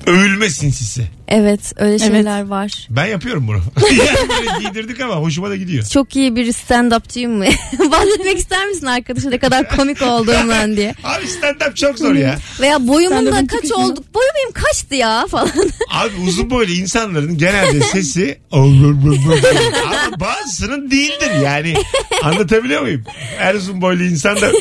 övülme 0.07 0.51
sinsisi. 0.51 1.09
Evet 1.29 1.73
öyle 1.77 1.99
şeyler 1.99 2.47
var. 2.47 2.87
Ben 2.91 3.07
yapıyorum 3.07 3.49
bunu. 3.49 3.57
yani 3.91 4.29
böyle 4.29 4.61
giydirdik 4.61 5.01
ama 5.01 5.15
hoşuma 5.15 5.51
da 5.51 5.57
gidiyor. 5.57 5.85
Çok 5.85 6.17
iyi 6.17 6.37
bir 6.37 6.53
stand-upçıyım 6.53 7.29
mı? 7.29 7.45
Bahsetmek 7.91 8.39
ister 8.39 8.67
misin 8.67 8.87
arkadaşa 8.87 9.29
ne 9.29 9.39
kadar 9.39 9.77
komik 9.77 10.03
olduğumdan 10.03 10.77
diye. 10.77 10.95
Abi 11.05 11.27
stand 11.27 11.61
up 11.69 11.77
çok 11.77 11.99
zor 11.99 12.15
ya. 12.15 12.39
Veya 12.61 12.89
boyumun 12.89 13.27
da 13.27 13.31
Stand-up'ın 13.31 13.47
kaç 13.47 13.73
olduk? 13.73 14.15
Boyu 14.15 14.29
benim 14.37 14.53
kaçtı 14.53 14.95
ya 14.95 15.27
falan. 15.31 15.51
Abi 15.91 16.13
uzun 16.29 16.51
boylu 16.51 16.73
insanların 16.73 17.39
genelde 17.39 17.81
sesi 17.81 18.39
ama 18.51 20.21
bazısının 20.21 20.91
değildir 20.91 21.31
yani. 21.45 21.75
Anlatabiliyor 22.23 22.83
muyum? 22.83 23.05
Her 23.39 23.55
uzun 23.55 23.83
boylu 23.83 24.03
insan 24.03 24.37
da 24.37 24.53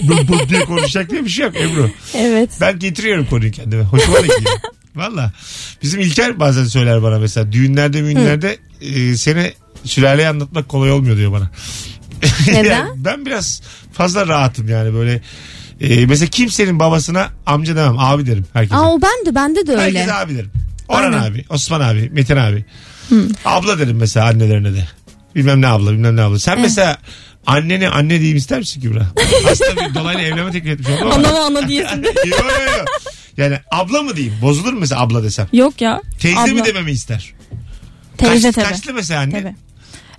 diye 0.49 0.65
konuşacak 0.65 1.09
diye 1.09 1.25
bir 1.25 1.29
şey 1.29 1.45
yok 1.45 1.55
Ebru. 1.55 1.89
evet. 2.13 2.49
Ben 2.61 2.79
getiriyorum 2.79 3.25
konuyu 3.29 3.51
kendime. 3.51 3.83
Hoşuma 3.83 4.17
da 4.17 4.21
gidiyor. 4.21 4.59
Valla. 4.95 5.31
Bizim 5.83 5.99
İlker 5.99 6.39
bazen 6.39 6.65
söyler 6.65 7.03
bana 7.03 7.19
mesela 7.19 7.51
düğünlerde 7.51 8.01
müğünlerde 8.01 8.57
e, 8.81 9.17
seni 9.17 9.53
sülaleyi 9.83 10.27
anlatmak 10.27 10.69
kolay 10.69 10.91
olmuyor 10.91 11.17
diyor 11.17 11.31
bana. 11.31 11.49
Neden? 12.47 12.63
Yani 12.63 12.89
ben 12.95 13.25
biraz 13.25 13.61
fazla 13.93 14.27
rahatım 14.27 14.69
yani 14.69 14.93
böyle. 14.93 15.21
E, 15.81 16.05
mesela 16.05 16.29
kimsenin 16.29 16.79
babasına 16.79 17.29
amca 17.45 17.75
demem 17.75 17.99
abi 17.99 18.25
derim 18.25 18.45
herkese. 18.53 18.75
Aa 18.75 18.91
o 18.93 19.01
ben 19.01 19.25
de 19.25 19.35
bende 19.35 19.67
de 19.67 19.71
öyle. 19.71 19.81
Herkese 19.81 20.13
abi 20.13 20.35
derim. 20.37 20.51
Orhan 20.87 21.13
Aynen. 21.13 21.31
abi, 21.31 21.45
Osman 21.49 21.81
abi, 21.81 22.09
Metin 22.13 22.37
abi. 22.37 22.65
Abla 23.45 23.79
derim 23.79 23.97
mesela 23.97 24.25
annelerine 24.27 24.73
de. 24.73 24.87
Bilmem 25.35 25.61
ne 25.61 25.67
abla, 25.67 25.91
bilmem 25.91 26.15
ne 26.15 26.21
abla. 26.21 26.39
Sen 26.39 26.61
mesela 26.61 26.97
annene 27.45 27.89
anne 27.89 28.19
diyeyim 28.19 28.37
ister 28.37 28.59
misin 28.59 28.81
Kübra? 28.81 29.07
Aslında 29.51 29.89
bir 29.89 29.93
dolaylı 29.95 30.21
evlenme 30.21 30.51
teklif 30.51 30.71
etmiş 30.73 30.89
oldum 30.89 31.11
ama. 31.11 31.15
Ana 31.15 31.31
mı 31.31 31.39
ana 31.59 31.67
diyesin 31.67 32.03
de. 32.03 32.07
Yo, 32.25 32.37
yo, 32.37 32.77
yo. 32.77 32.85
Yani 33.37 33.59
abla 33.71 34.03
mı 34.03 34.15
diyeyim? 34.15 34.35
Bozulur 34.41 34.73
mu 34.73 34.79
mesela 34.79 35.01
abla 35.01 35.23
desem? 35.23 35.47
Yok 35.53 35.81
ya. 35.81 36.01
Teyze 36.19 36.39
Abla. 36.39 36.53
mi 36.53 36.65
dememi 36.65 36.91
ister? 36.91 37.33
Teyze 38.17 38.51
Kaç, 38.51 38.55
tabii. 38.55 38.73
Kaçlı 38.73 38.93
mesela 38.93 39.21
anne? 39.21 39.31
Tabii. 39.41 39.55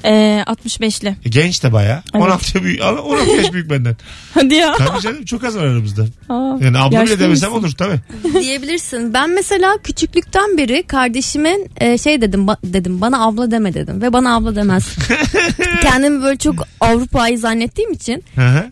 Ee, 0.05 0.45
65'li. 0.47 1.17
E, 1.25 1.29
genç 1.29 1.63
de 1.63 1.73
baya. 1.73 2.03
Evet. 2.15 2.25
16 2.25 2.63
büyük, 2.63 2.83
16 2.83 3.31
yaş 3.31 3.53
büyük 3.53 3.71
benden. 3.71 3.97
Hadi 4.35 4.55
ya. 4.55 4.75
Tabii 4.79 5.01
canım 5.01 5.25
çok 5.25 5.45
az 5.45 5.57
var 5.57 5.65
aramızda. 5.65 6.03
Aa, 6.29 6.57
Yani 6.61 6.79
abla 6.79 7.05
bile 7.07 7.19
demesem 7.21 7.53
olur 7.53 7.71
tabii. 7.79 8.01
diyebilirsin. 8.41 9.15
Ben 9.15 9.31
mesela 9.31 9.77
küçüklükten 9.85 10.59
beri 10.59 10.83
kardeşimin 10.83 11.71
e, 11.81 11.99
şey 11.99 12.21
dedim 12.21 12.41
ba- 12.47 12.57
dedim 12.65 13.01
bana 13.01 13.27
abla 13.27 13.51
deme 13.51 13.75
dedim 13.75 14.03
ve 14.03 14.13
bana 14.13 14.37
abla 14.37 14.57
demez. 14.57 14.97
Kendimi 15.83 16.23
böyle 16.23 16.39
çok 16.39 16.55
Avrupa'yı 16.81 17.39
zannettiğim 17.39 17.93
için 17.93 18.25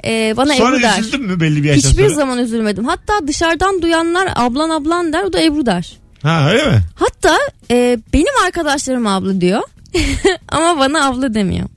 e, 0.05 0.35
bana 0.37 0.55
Sonra 0.55 0.77
Ebru 0.77 0.83
der. 0.83 0.99
üzüldün 1.01 1.23
mü 1.23 1.41
belli 1.41 1.63
bir 1.63 1.69
yaştan 1.69 1.91
Hiçbir 1.91 2.03
sonra? 2.05 2.15
zaman 2.15 2.39
üzülmedim. 2.39 2.85
Hatta 2.85 3.13
dışarıdan 3.27 3.83
duyanlar 3.83 4.29
ablan 4.37 4.71
ablan 4.71 5.13
der 5.13 5.23
o 5.23 5.33
da 5.33 5.43
Ebru 5.43 5.67
der. 5.67 5.93
Ha 6.23 6.51
öyle 6.51 6.67
mi? 6.67 6.81
Hatta 6.95 7.37
e, 7.71 7.99
benim 8.15 8.45
arkadaşlarım 8.47 9.07
abla 9.07 9.41
diyor. 9.41 9.63
Ama 10.49 10.81
bana 10.81 11.07
abla 11.07 11.35
demiyor. 11.35 11.69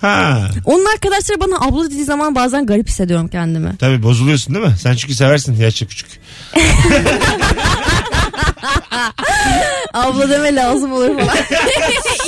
Ha. 0.00 0.48
Onun 0.64 0.84
arkadaşları 0.84 1.40
bana 1.40 1.56
abla 1.60 1.90
dediği 1.90 2.04
zaman 2.04 2.34
bazen 2.34 2.66
garip 2.66 2.88
hissediyorum 2.88 3.28
kendimi. 3.28 3.76
Tabii 3.76 4.02
bozuluyorsun 4.02 4.54
değil 4.54 4.66
mi? 4.66 4.74
Sen 4.78 4.94
çünkü 4.94 5.14
seversin 5.14 5.56
yaşça 5.56 5.86
küçük. 5.86 6.08
abla 9.94 10.30
deme 10.30 10.54
lazım 10.54 10.92
olur 10.92 11.18
falan. 11.20 11.36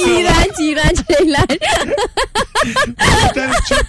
iğrenç 0.06 0.52
iğrenç 0.60 0.98
şeyler. 1.18 1.48
Bir 2.68 3.34
tane 3.34 3.52
çok, 3.68 3.84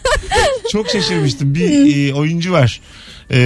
çok 0.72 0.90
şaşırmıştım. 0.90 1.56
Bir 1.56 2.10
e, 2.10 2.14
oyuncu 2.14 2.52
var. 2.52 2.82
E, 3.32 3.40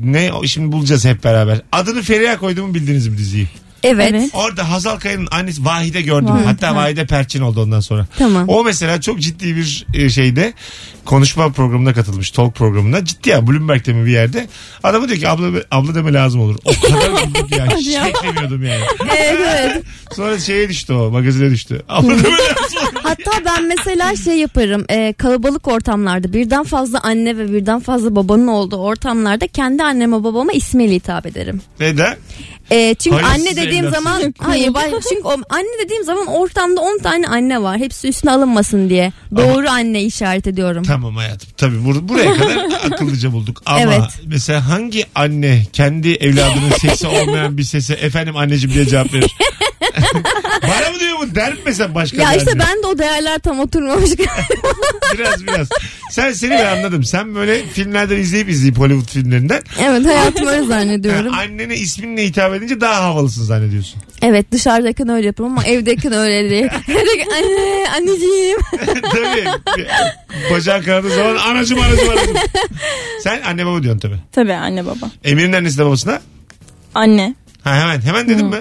ne 0.00 0.30
şimdi 0.46 0.72
bulacağız 0.72 1.04
hep 1.04 1.24
beraber. 1.24 1.60
Adını 1.72 2.02
Feriha 2.02 2.38
koyduğumu 2.38 2.74
bildiniz 2.74 3.08
mi 3.08 3.18
diziyi? 3.18 3.48
Evet. 3.86 4.10
Evet. 4.14 4.30
Orada 4.32 4.70
Hazal 4.70 4.96
Kaya'nın 4.98 5.28
annesi 5.30 5.64
Vahide 5.64 6.02
gördüm. 6.02 6.28
Vahide, 6.28 6.44
Hatta 6.46 6.68
ha. 6.68 6.74
Vahide 6.76 7.06
Perçin 7.06 7.40
oldu 7.40 7.62
ondan 7.62 7.80
sonra. 7.80 8.06
Tamam. 8.18 8.48
O 8.48 8.64
mesela 8.64 9.00
çok 9.00 9.20
ciddi 9.20 9.56
bir 9.56 9.86
e, 9.94 10.10
şeyde 10.10 10.52
konuşma 11.04 11.52
programına 11.52 11.92
katılmış. 11.94 12.30
Talk 12.30 12.54
programına. 12.54 13.04
Ciddi 13.04 13.28
ya 13.28 13.46
Bloomberg'de 13.46 13.92
mi 13.92 14.06
bir 14.06 14.10
yerde. 14.10 14.48
Adamı 14.82 15.08
diyor 15.08 15.20
ki 15.20 15.28
abla, 15.28 15.60
abla 15.70 15.94
deme 15.94 16.12
lazım 16.12 16.40
olur. 16.40 16.56
O 16.64 16.70
kadar 16.80 17.22
güldük 17.24 17.58
ya. 17.58 17.66
Hiç 17.76 17.86
beklemiyordum 18.04 18.64
yani. 18.64 18.84
Evet, 19.16 19.38
evet. 19.40 19.82
Sonra 20.16 20.38
şeye 20.38 20.68
düştü 20.68 20.92
o 20.92 21.10
magazine 21.10 21.50
düştü. 21.50 21.82
Abla 21.88 22.08
deme 22.10 22.22
lazım 22.38 22.78
olur. 22.82 22.85
Hatta 23.08 23.44
ben 23.44 23.64
mesela 23.64 24.16
şey 24.16 24.38
yaparım 24.38 24.84
e, 24.88 25.12
kalabalık 25.12 25.68
ortamlarda 25.68 26.32
birden 26.32 26.64
fazla 26.64 27.00
anne 27.02 27.36
ve 27.38 27.52
birden 27.52 27.80
fazla 27.80 28.16
babanın 28.16 28.46
olduğu 28.46 28.76
ortamlarda 28.76 29.46
kendi 29.46 29.82
anneme 29.82 30.24
babama 30.24 30.52
ismiyle 30.52 30.94
hitap 30.94 31.26
ederim. 31.26 31.60
Neden? 31.80 32.16
E, 32.70 32.94
çünkü 32.94 33.16
Hayırsız 33.16 33.46
anne 33.48 33.56
dediğim 33.66 33.90
zaman 33.90 34.34
hayır 34.38 34.74
bay- 34.74 34.92
çünkü 35.08 35.22
o, 35.24 35.30
anne 35.50 35.84
dediğim 35.84 36.04
zaman 36.04 36.26
ortamda 36.26 36.80
10 36.80 36.98
tane 36.98 37.26
anne 37.28 37.62
var. 37.62 37.78
Hepsi 37.78 38.08
üstüne 38.08 38.30
alınmasın 38.30 38.90
diye. 38.90 39.12
Doğru 39.36 39.68
anne 39.70 40.02
işaret 40.02 40.46
ediyorum. 40.46 40.82
Tamam 40.82 41.16
hayatım. 41.16 41.48
Tabii 41.56 41.76
bur- 41.76 42.08
buraya 42.08 42.34
kadar 42.34 42.56
akıllıca 42.92 43.32
bulduk. 43.32 43.62
Ama 43.66 43.80
Evet. 43.80 44.00
mesela 44.26 44.68
hangi 44.68 45.04
anne 45.14 45.62
kendi 45.72 46.12
evladının 46.12 46.70
sesi 46.80 47.06
olmayan 47.06 47.58
bir 47.58 47.62
sese 47.62 47.94
efendim 47.94 48.36
anneciğim 48.36 48.74
diye 48.74 48.86
cevap 48.86 49.14
verir? 49.14 49.36
Mı 50.96 51.00
diyor 51.00 51.18
bu? 51.20 51.34
Der 51.34 51.52
mi 51.52 51.58
mesela 51.66 51.94
başka 51.94 52.22
Ya 52.22 52.34
işte 52.34 52.50
anne? 52.50 52.60
ben 52.60 52.82
de 52.82 52.86
o 52.86 52.98
değerler 52.98 53.38
tam 53.38 53.60
oturmamış. 53.60 54.10
Biraz 55.18 55.46
biraz. 55.46 55.68
Sen 56.10 56.32
seni 56.32 56.50
ben 56.50 56.76
anladım. 56.76 57.04
Sen 57.04 57.34
böyle 57.34 57.66
filmlerden 57.66 58.16
izleyip 58.16 58.48
izleyip 58.48 58.78
Hollywood 58.78 59.08
filmlerinden 59.08 59.62
evet 59.80 60.06
hayatım 60.06 60.46
öyle 60.46 60.64
zannediyorum. 60.66 61.24
yani 61.26 61.36
annene 61.36 61.76
isminle 61.76 62.24
hitap 62.26 62.54
edince 62.54 62.80
daha 62.80 63.02
havalısın 63.04 63.44
zannediyorsun. 63.44 64.02
Evet 64.22 64.52
dışarıdayken 64.52 65.08
öyle 65.08 65.26
yapıyorum 65.26 65.58
ama 65.58 65.66
evdeyken 65.66 66.12
öyle 66.12 66.50
değil. 66.50 66.66
Anne 67.36 67.88
anneciğim. 67.96 68.58
tabii. 69.12 69.44
Bacağın 70.50 70.82
kanadığı 70.82 71.10
zaman 71.10 71.36
anacım 71.36 71.78
anacım 71.78 72.08
anacım. 72.10 72.36
Sen 73.22 73.42
anne 73.42 73.66
baba 73.66 73.82
diyorsun 73.82 74.00
tabii. 74.00 74.18
Tabii 74.32 74.54
anne 74.54 74.86
baba. 74.86 75.10
Emir'in 75.24 75.52
annesi 75.52 75.78
de 75.78 75.84
babasına. 75.84 76.20
Anne. 76.94 77.34
Ha 77.64 77.74
hemen 77.80 78.00
hemen 78.00 78.28
dedim 78.28 78.46
mi? 78.46 78.56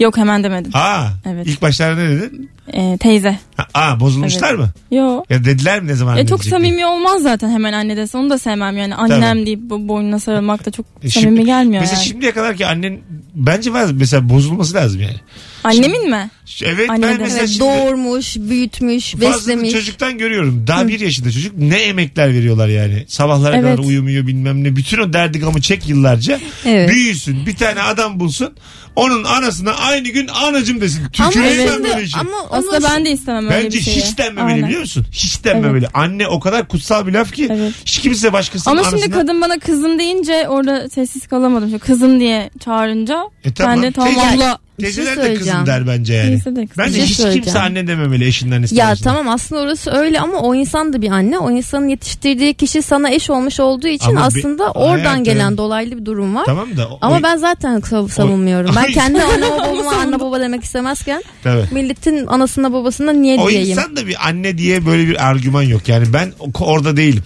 Yok 0.00 0.16
hemen 0.16 0.44
demedim. 0.44 0.70
Aa. 0.74 1.06
Evet. 1.26 1.46
İlk 1.46 1.62
başlarda 1.62 2.00
ne 2.02 2.10
dedin? 2.10 2.50
Ee, 2.72 2.96
teyze. 3.00 3.38
Ha, 3.56 3.66
aa 3.74 4.00
bozulmuşlar 4.00 4.54
mı? 4.54 4.70
Yo. 4.90 5.22
Ya 5.30 5.44
dediler 5.44 5.80
mi 5.80 5.88
ne 5.88 5.94
zaman? 5.94 6.16
Ya 6.16 6.26
çok 6.26 6.32
annecik 6.40 6.44
diye? 6.44 6.50
samimi 6.60 6.86
olmaz 6.86 7.22
zaten 7.22 7.50
hemen 7.50 7.72
anne 7.72 7.96
dese. 7.96 8.18
Onu 8.18 8.30
da 8.30 8.38
sevmem 8.38 8.76
yani. 8.76 8.94
Annem 8.94 9.46
deyip 9.46 9.60
bu 9.62 9.88
boynuna 9.88 10.18
sarılmak 10.18 10.66
da 10.66 10.70
çok 10.70 10.86
E 11.02 11.10
samimi 11.10 11.30
şimdi- 11.36 11.44
gelmiyor 11.46 11.80
Mesela 11.82 11.98
yani. 12.00 12.08
şimdiye 12.08 12.32
kadar 12.32 12.56
ki 12.56 12.66
annen 12.66 12.98
bence 13.34 13.72
var 13.72 13.86
mesela 13.92 14.28
bozulması 14.28 14.74
lazım 14.74 15.00
yani. 15.00 15.16
Annemin 15.64 16.10
mi? 16.10 16.30
Evet 16.62 16.90
Anne 16.90 17.02
ben 17.02 17.14
de. 17.18 17.22
mesela 17.22 17.38
Evet, 17.40 17.48
şimdi 17.48 17.60
doğurmuş, 17.60 18.36
büyütmüş, 18.36 19.20
beslemiş. 19.20 19.72
çocuktan 19.72 20.18
görüyorum. 20.18 20.64
Daha 20.66 20.88
bir 20.88 21.00
yaşında 21.00 21.30
çocuk 21.32 21.58
ne 21.58 21.76
emekler 21.76 22.34
veriyorlar 22.34 22.68
yani. 22.68 23.04
Sabahlara 23.08 23.56
Evet. 23.56 23.76
kadar 23.76 23.88
uyumuyor 23.88 24.26
bilmem 24.26 24.64
ne. 24.64 24.76
Bütün 24.76 24.98
o 24.98 25.12
derdi 25.12 25.40
gamı 25.40 25.60
çek 25.60 25.88
yıllarca. 25.88 26.40
Evet. 26.64 26.90
Büyüsün 26.90 27.46
bir 27.46 27.56
tane 27.56 27.82
adam 27.82 28.20
bulsun. 28.20 28.52
Onun 28.96 29.24
anasına 29.24 29.72
aynı 29.72 30.08
gün 30.08 30.28
anacım 30.28 30.80
desin. 30.80 31.00
Ama, 31.18 31.30
Tüküreyim 31.30 31.58
ben 31.68 31.72
şimdi- 31.74 31.88
böyle 31.88 32.02
işe. 32.02 32.18
ama 32.18 32.30
onu 32.50 32.58
Aslında 32.58 32.82
ben 32.82 33.04
de 33.04 33.10
istemem 33.10 33.44
öyle 33.48 33.64
Bence 33.64 33.78
bir 33.78 33.82
şeyi. 33.84 33.96
hiç 33.96 34.18
denmemeli 34.18 34.54
Aynen. 34.54 34.66
biliyor 34.66 34.80
musun? 34.80 35.06
Hiç 35.12 35.44
denmemeli. 35.44 35.88
Anne 35.94 36.28
o 36.28 36.40
kadar 36.40 36.68
kutsal 36.68 37.06
bir 37.06 37.12
laf 37.12 37.32
ki 37.32 37.48
Evet. 37.52 37.72
hiç 37.84 37.98
kimse 37.98 38.32
başkasının 38.32 38.72
Ama 38.72 38.80
anasına... 38.82 39.00
şimdi 39.00 39.12
kadın 39.14 39.40
bana 39.40 39.58
kızım 39.58 39.98
deyince 39.98 40.48
orada 40.48 40.88
sessiz 40.88 41.26
kalamadım. 41.26 41.78
Kızım 41.78 42.20
diye 42.20 42.50
çağırınca 42.64 43.18
E 43.44 43.54
tamam. 43.54 43.76
ben 43.76 43.82
de 43.82 43.92
tamam 43.92 44.18
abla 44.18 44.58
Teyzeler 44.80 45.10
de 45.16 45.20
söyleyeceğim. 45.20 45.38
kızım 45.58 45.66
der 45.66 45.86
bence 45.86 46.14
yani. 46.14 46.28
Teyze 46.28 46.56
de 46.56 46.66
kızım. 46.66 46.84
Bence 46.84 47.02
Bir 47.02 47.06
şey 47.06 47.26
hiç 47.26 47.34
kimse 47.34 47.58
anne 47.60 47.86
dememeli 47.86 48.26
eşinin 48.26 48.50
annesi. 48.50 48.74
Ya 48.76 48.94
tamam 49.04 49.28
aslında 49.28 49.60
orası 49.60 49.90
öyle 49.90 50.20
ama 50.20 50.38
o 50.38 50.54
insan 50.54 50.92
da 50.92 51.02
bir 51.02 51.10
anne. 51.10 51.38
O 51.38 51.50
insanın 51.50 51.88
yetiştirdiği 51.88 52.54
kişi 52.54 52.82
sana 52.82 53.10
eş 53.10 53.30
olmuş 53.30 53.60
olduğu 53.60 53.88
için 53.88 54.08
Ama 54.10 54.20
bir- 54.20 54.26
aslında 54.26 54.70
oradan 54.70 54.98
hayatım. 55.04 55.24
gelen 55.24 55.56
dolaylı 55.58 55.98
bir 56.00 56.04
durum 56.04 56.34
var. 56.34 56.44
Tamam 56.46 56.76
da. 56.76 56.88
o- 56.88 56.98
Ama 57.00 57.16
o- 57.18 57.22
ben 57.22 57.36
zaten 57.36 57.80
sav- 57.80 58.08
savunmuyorum. 58.08 58.70
o- 58.70 58.76
Ben 58.76 58.92
kendi 58.92 59.22
anne 59.22 59.44
babama 59.58 59.90
anne 59.92 60.20
baba 60.20 60.40
demek 60.40 60.64
istemezken 60.64 61.22
Tabii. 61.44 61.64
milletin 61.74 62.26
anasına 62.26 62.72
babasına 62.72 63.12
niye 63.12 63.38
O 63.40 63.48
diyeyim? 63.50 63.68
insan 63.78 63.96
da 63.96 64.06
bir 64.06 64.28
anne 64.28 64.58
diye 64.58 64.86
böyle 64.86 65.08
bir 65.08 65.26
argüman 65.28 65.62
yok. 65.62 65.88
Yani 65.88 66.12
ben 66.12 66.32
o- 66.40 66.64
orada 66.64 66.96
değilim. 66.96 67.22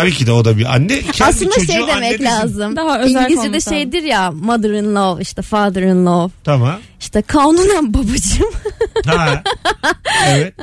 Tabii 0.00 0.12
ki 0.12 0.26
de 0.26 0.32
o 0.32 0.44
da 0.44 0.58
bir 0.58 0.74
anne. 0.74 1.00
Kendi 1.02 1.24
Aslında 1.24 1.50
çocuğu 1.50 1.66
şey 1.72 1.76
anne 1.82 1.88
demek 1.94 2.12
desin. 2.12 2.24
lazım. 2.24 2.76
Daha 2.76 3.00
özel 3.00 3.20
İngilizce'de 3.20 3.48
olması 3.48 3.70
şeydir 3.70 4.02
ya 4.02 4.30
mother 4.30 4.70
in 4.70 4.94
law 4.94 5.22
işte 5.22 5.42
father 5.42 5.82
in 5.82 6.06
law. 6.06 6.36
Tamam. 6.44 6.76
İşte 7.00 7.22
kanunen 7.22 7.94
babacığım. 7.94 8.50
Ha. 9.06 9.42
evet. 10.26 10.54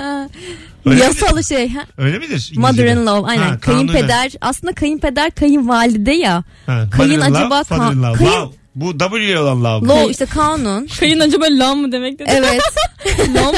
Öyle 0.85 1.03
Yasalı 1.03 1.43
şey. 1.43 1.69
Ha? 1.73 1.81
Öyle 1.97 2.19
midir? 2.19 2.51
Mother 2.55 2.85
in 2.85 3.05
law 3.05 3.31
aynen. 3.31 3.49
Ha, 3.49 3.59
kayınpeder 3.59 4.31
aslında 4.41 4.73
kayınpeder 4.73 5.31
kayınvalide 5.31 6.11
ya. 6.11 6.43
Ha, 6.65 6.83
Kayın 6.91 7.21
acaba 7.21 7.63
father 7.63 7.83
in 7.95 8.01
kan- 8.01 8.03
law. 8.03 8.25
kayın- 8.25 8.41
Love. 8.41 8.51
Bu 8.75 8.97
W 8.97 9.39
olan 9.39 9.63
love. 9.63 9.87
Law 9.87 10.11
işte 10.11 10.25
kanun. 10.25 10.87
Kayın 10.99 11.19
acaba 11.19 11.45
lam 11.49 11.77
mı 11.77 11.91
demek 11.91 12.19
dedi. 12.19 12.29
Evet. 12.33 12.61
Lam. 13.35 13.55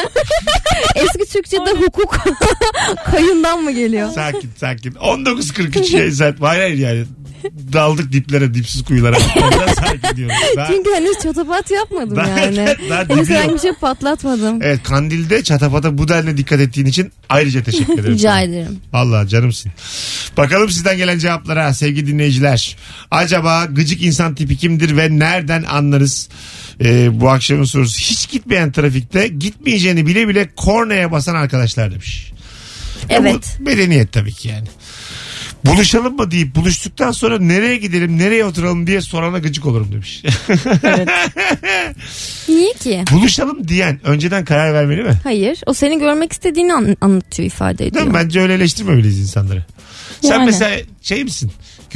Eski 0.96 1.34
Türkçe'de 1.34 1.72
hukuk 1.72 2.18
kayından 3.12 3.64
mı 3.64 3.72
geliyor? 3.72 4.10
Sakin 4.10 4.52
sakin. 4.58 4.92
19.43 4.92 5.96
yayın 5.98 6.12
saat. 6.12 6.42
Hayır 6.42 6.62
hayır 6.62 6.78
yani. 6.78 7.06
Daldık 7.74 8.12
diplere 8.12 8.54
dipsiz 8.54 8.84
kuyulara. 8.84 9.18
Ondan 9.38 9.74
sakin 9.74 10.18
diyorum. 10.18 10.36
Daha, 10.58 10.68
Çünkü 10.74 10.90
henüz 10.96 11.18
çatapat 11.24 11.72
yapmadım 11.72 12.16
Daha- 12.16 12.28
yani. 12.40 12.76
daha 12.90 13.10
henüz 13.10 13.30
herhangi 13.30 13.54
bir 13.54 13.60
şey 13.60 13.72
patlatmadım. 13.74 14.62
Evet 14.62 14.84
kandilde 14.84 15.44
çatapata 15.44 15.98
bu 15.98 16.08
denli 16.08 16.38
dikkat 16.38 16.60
ettiğin 16.60 16.88
için 16.88 17.12
ayrıca 17.30 17.64
teşekkür 17.64 17.94
ederim. 17.94 18.14
Rica 18.14 18.30
sana. 18.30 18.42
ederim. 18.42 18.78
Allah 18.94 19.28
canımsın. 19.28 19.72
Bakalım 20.38 20.70
sizden 20.70 20.98
gelen 20.98 21.20
cevaplara 21.20 21.74
sevgili 21.74 22.08
dinleyiciler. 22.08 22.78
Acaba 23.12 23.66
gıcık 23.66 24.04
insan 24.04 24.36
tipi 24.36 24.58
kimdir 24.58 24.98
ve 24.98 25.20
nereden 25.20 25.64
anlarız? 25.64 26.30
Ee, 26.82 27.20
bu 27.22 27.30
akşamın 27.30 27.64
sorusu. 27.64 28.00
Hiç 28.00 28.30
gitmeyen 28.30 28.72
trafikte 28.72 29.28
gitmeyeceğini 29.28 30.06
bile 30.08 30.28
bile 30.28 30.50
kornaya 30.56 31.12
basan 31.12 31.36
arkadaşlar 31.36 31.92
demiş. 31.92 32.32
Ya 33.10 33.24
bu 33.24 33.28
Evet. 33.28 33.58
Medeniyet 33.60 34.12
tabii 34.12 34.34
ki 34.34 34.48
yani. 34.48 34.68
Buluşalım 35.68 36.16
mı 36.16 36.32
deyip 36.32 36.56
buluştuktan 36.56 37.12
sonra 37.12 37.40
nereye 37.40 37.78
gidelim 37.78 38.18
nereye 38.18 38.46
oturalım 38.46 38.88
diye 38.88 39.02
sorana 39.02 39.40
gıcık 39.40 39.66
olurum 39.66 39.92
demiş. 39.92 40.24
Evet. 40.84 41.10
Niye 42.50 42.74
ki? 42.74 43.04
buluşalım 43.12 43.68
diyen 43.68 44.00
önceden 44.04 44.46
karar 44.46 44.74
vermeli 44.74 45.04
mi? 45.04 45.14
Hayır. 45.24 45.60
O 45.66 45.74
seni 45.74 46.00
görmek 46.00 46.32
istediğini 46.32 46.74
an- 46.74 46.98
anlatıyor, 47.02 47.48
ifade 47.48 47.78
Değil 47.78 47.92
ediyor. 47.92 48.06
mi? 48.08 48.14
Bence 48.14 48.42
öyle 48.42 48.54
eleştirmemeliyiz 48.54 49.20
insanları. 49.20 49.66
Sen 50.22 50.30
Yani. 50.30 50.46
mesela 50.46 50.78
şey 51.02 51.24
misin 51.24 51.52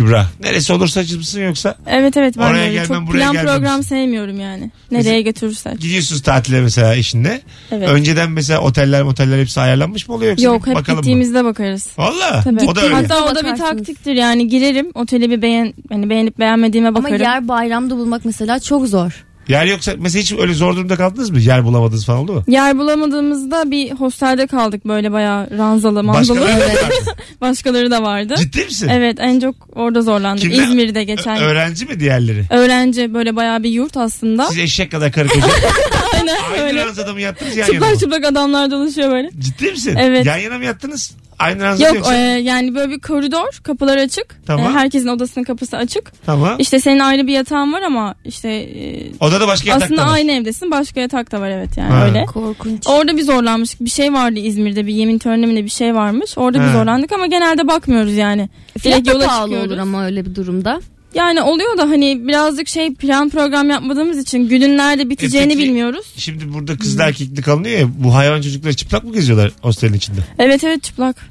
Kübra? 0.05 0.25
Neresi 0.43 0.73
olursa 0.73 0.99
açız 0.99 1.17
mısın 1.17 1.41
yoksa 1.41 1.75
Evet 1.87 2.17
evet 2.17 2.37
ben 2.37 2.51
Oraya 2.51 2.71
gelmem, 2.71 2.87
çok 2.87 3.07
buraya 3.07 3.17
plan 3.19 3.33
gelmem. 3.33 3.55
program 3.55 3.83
sevmiyorum 3.83 4.39
yani. 4.39 4.71
Nereye 4.91 5.21
götürürsen. 5.21 5.77
gidiyorsunuz 5.77 6.21
tatile 6.21 6.61
mesela 6.61 6.95
eşinle. 6.95 7.41
Evet. 7.71 7.89
Önceden 7.89 8.31
mesela 8.31 8.59
oteller 8.61 9.01
oteller 9.01 9.39
hepsi 9.39 9.59
ayarlanmış 9.61 10.07
mı 10.07 10.15
oluyor 10.15 10.29
yoksa 10.31 10.45
Yok 10.45 10.67
hep 10.67 10.75
bakalım 10.75 10.97
mı? 10.97 11.01
gittiğimizde 11.01 11.43
bakarız. 11.45 11.87
Valla 11.97 12.41
Tabii. 12.43 12.65
o 12.67 12.75
da 12.75 12.81
öyle. 12.81 12.93
Hatta 12.95 13.25
o 13.25 13.35
da 13.35 13.39
bir 13.39 13.45
Bakarsınız. 13.51 13.69
taktiktir 13.69 14.13
yani 14.13 14.47
girerim 14.47 14.91
oteli 14.95 15.29
bir 15.29 15.41
beğen 15.41 15.73
hani 15.89 16.09
beğenip 16.09 16.39
beğenmediğime 16.39 16.87
Ama 16.87 17.03
bakarım. 17.03 17.21
yer 17.21 17.47
bayramda 17.47 17.97
bulmak 17.97 18.25
mesela 18.25 18.59
çok 18.59 18.87
zor. 18.87 19.25
Yer 19.47 19.65
yoksa 19.65 19.93
mesela 19.97 20.21
hiç 20.21 20.33
öyle 20.33 20.53
zor 20.53 20.75
durumda 20.75 20.95
kaldınız 20.95 21.29
mı? 21.29 21.39
Yer 21.39 21.63
bulamadınız 21.65 22.05
falan 22.05 22.19
oldu 22.19 22.33
mu? 22.33 22.43
Yer 22.47 22.77
bulamadığımızda 22.77 23.71
bir 23.71 23.91
hostelde 23.91 24.47
kaldık 24.47 24.85
böyle 24.87 25.11
bayağı 25.11 25.57
ranzalı 25.57 26.03
manzalı. 26.03 26.41
Başkaları 26.41 26.61
Evet. 26.71 27.03
Başkaları 27.41 27.91
da 27.91 28.03
vardı. 28.03 28.35
Ciddi 28.37 28.65
misin? 28.65 28.87
Evet 28.87 29.17
en 29.19 29.39
çok 29.39 29.55
orada 29.75 30.01
zorlandık. 30.01 30.41
Kimler? 30.41 30.63
İzmir'de 30.63 31.03
geçen. 31.03 31.37
Ö- 31.37 31.41
öğrenci 31.45 31.85
mi 31.85 31.99
diğerleri? 31.99 32.45
Öğrenci 32.49 33.13
böyle 33.13 33.35
bayağı 33.35 33.63
bir 33.63 33.69
yurt 33.69 33.97
aslında. 33.97 34.47
Siz 34.47 34.57
eşek 34.57 34.91
kadar 34.91 35.11
karı 35.11 35.27
koca. 35.27 35.47
Aynen 36.27 36.53
Aynı 36.53 36.63
öyle. 36.63 36.85
ranzada 36.85 37.13
mı 37.13 37.21
yattınız 37.21 37.57
yan 37.57 37.67
yana 37.67 37.79
mı? 37.79 37.81
Çıplak 37.85 37.99
çıplak 37.99 38.25
adamlar 38.31 38.71
dolaşıyor 38.71 39.11
böyle. 39.11 39.29
Ciddi 39.39 39.71
misin? 39.71 39.95
Evet. 39.99 40.25
Yan 40.25 40.37
yana 40.37 40.57
mı 40.57 40.65
yattınız? 40.65 41.11
Aynı 41.39 41.63
ranzada 41.63 41.87
Yok 41.87 41.95
yoksa? 41.95 42.15
e, 42.15 42.19
yani 42.19 42.75
böyle 42.75 42.91
bir 42.91 42.99
koridor 42.99 43.59
kapılar 43.63 43.97
açık. 43.97 44.25
Tamam. 44.45 44.65
E, 44.71 44.75
herkesin 44.79 45.07
odasının 45.07 45.43
kapısı 45.43 45.77
açık. 45.77 46.11
Tamam. 46.25 46.55
İşte 46.59 46.79
senin 46.79 46.99
ayrı 46.99 47.27
bir 47.27 47.33
yatağın 47.33 47.73
var 47.73 47.81
ama 47.81 48.15
işte 48.25 48.49
e, 48.49 49.03
Odada 49.19 49.47
başka 49.47 49.69
yatak 49.69 49.83
aslında 49.83 50.01
da 50.01 50.05
var. 50.05 50.13
aynı 50.13 50.31
evdesin 50.31 50.71
başka 50.71 50.99
yatak 50.99 51.31
da 51.31 51.41
var 51.41 51.49
evet 51.49 51.77
yani 51.77 51.91
Ha. 51.93 52.05
öyle. 52.05 52.25
Korkunç. 52.25 52.87
Orada 52.87 53.17
bir 53.17 53.21
zorlanmıştık. 53.23 53.81
Bir 53.81 53.89
şey 53.89 54.13
vardı 54.13 54.39
İzmir'de 54.39 54.87
bir 54.87 54.93
yemin 54.93 55.17
töreninde 55.19 55.63
bir 55.65 55.69
şey 55.69 55.95
varmış. 55.95 56.37
Orada 56.37 56.59
Ha. 56.63 56.67
bir 56.67 56.71
zorlandık 56.73 57.11
ama 57.11 57.27
genelde 57.27 57.67
bakmıyoruz 57.67 58.13
yani. 58.13 58.49
Fiyat 58.79 58.95
Direkt 58.97 59.07
da 59.07 59.11
yola 59.11 59.25
pahalı 59.27 59.45
çıkıyoruz. 59.47 59.71
olur 59.71 59.77
ama 59.79 60.05
öyle 60.05 60.25
bir 60.25 60.35
durumda. 60.35 60.81
Yani 61.15 61.41
oluyor 61.41 61.77
da 61.77 61.83
hani 61.89 62.27
birazcık 62.27 62.67
şey 62.67 62.93
plan 62.93 63.29
program 63.29 63.69
yapmadığımız 63.69 64.17
için 64.17 64.49
günün 64.49 64.77
nerede 64.77 65.09
biteceğini 65.09 65.53
E 65.53 65.55
peki- 65.55 65.67
bilmiyoruz. 65.67 66.05
Şimdi 66.17 66.53
burada 66.53 66.77
kızlı 66.77 67.03
erkekli 67.03 67.41
kalınıyor 67.41 67.79
ya 67.79 67.87
bu 68.03 68.15
hayvan 68.15 68.41
çocukları 68.41 68.73
çıplak 68.73 69.03
mı 69.03 69.13
geziyorlar 69.13 69.51
hostelin 69.61 69.93
içinde? 69.93 70.19
Evet 70.39 70.63
evet 70.63 70.83
çıplak. 70.83 71.30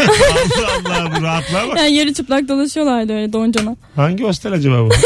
Allah 0.00 1.02
Allah 1.02 1.16
bu 1.18 1.22
rahatlığa 1.22 1.68
bak. 1.68 1.76
Yani 1.78 1.92
yarı 1.94 2.14
çıplak 2.14 2.48
dolaşıyorlardı 2.48 3.12
öyle 3.12 3.32
doncana. 3.32 3.76
Hangi 3.96 4.24
hostel 4.24 4.52
acaba 4.52 4.74
bu? 4.86 4.90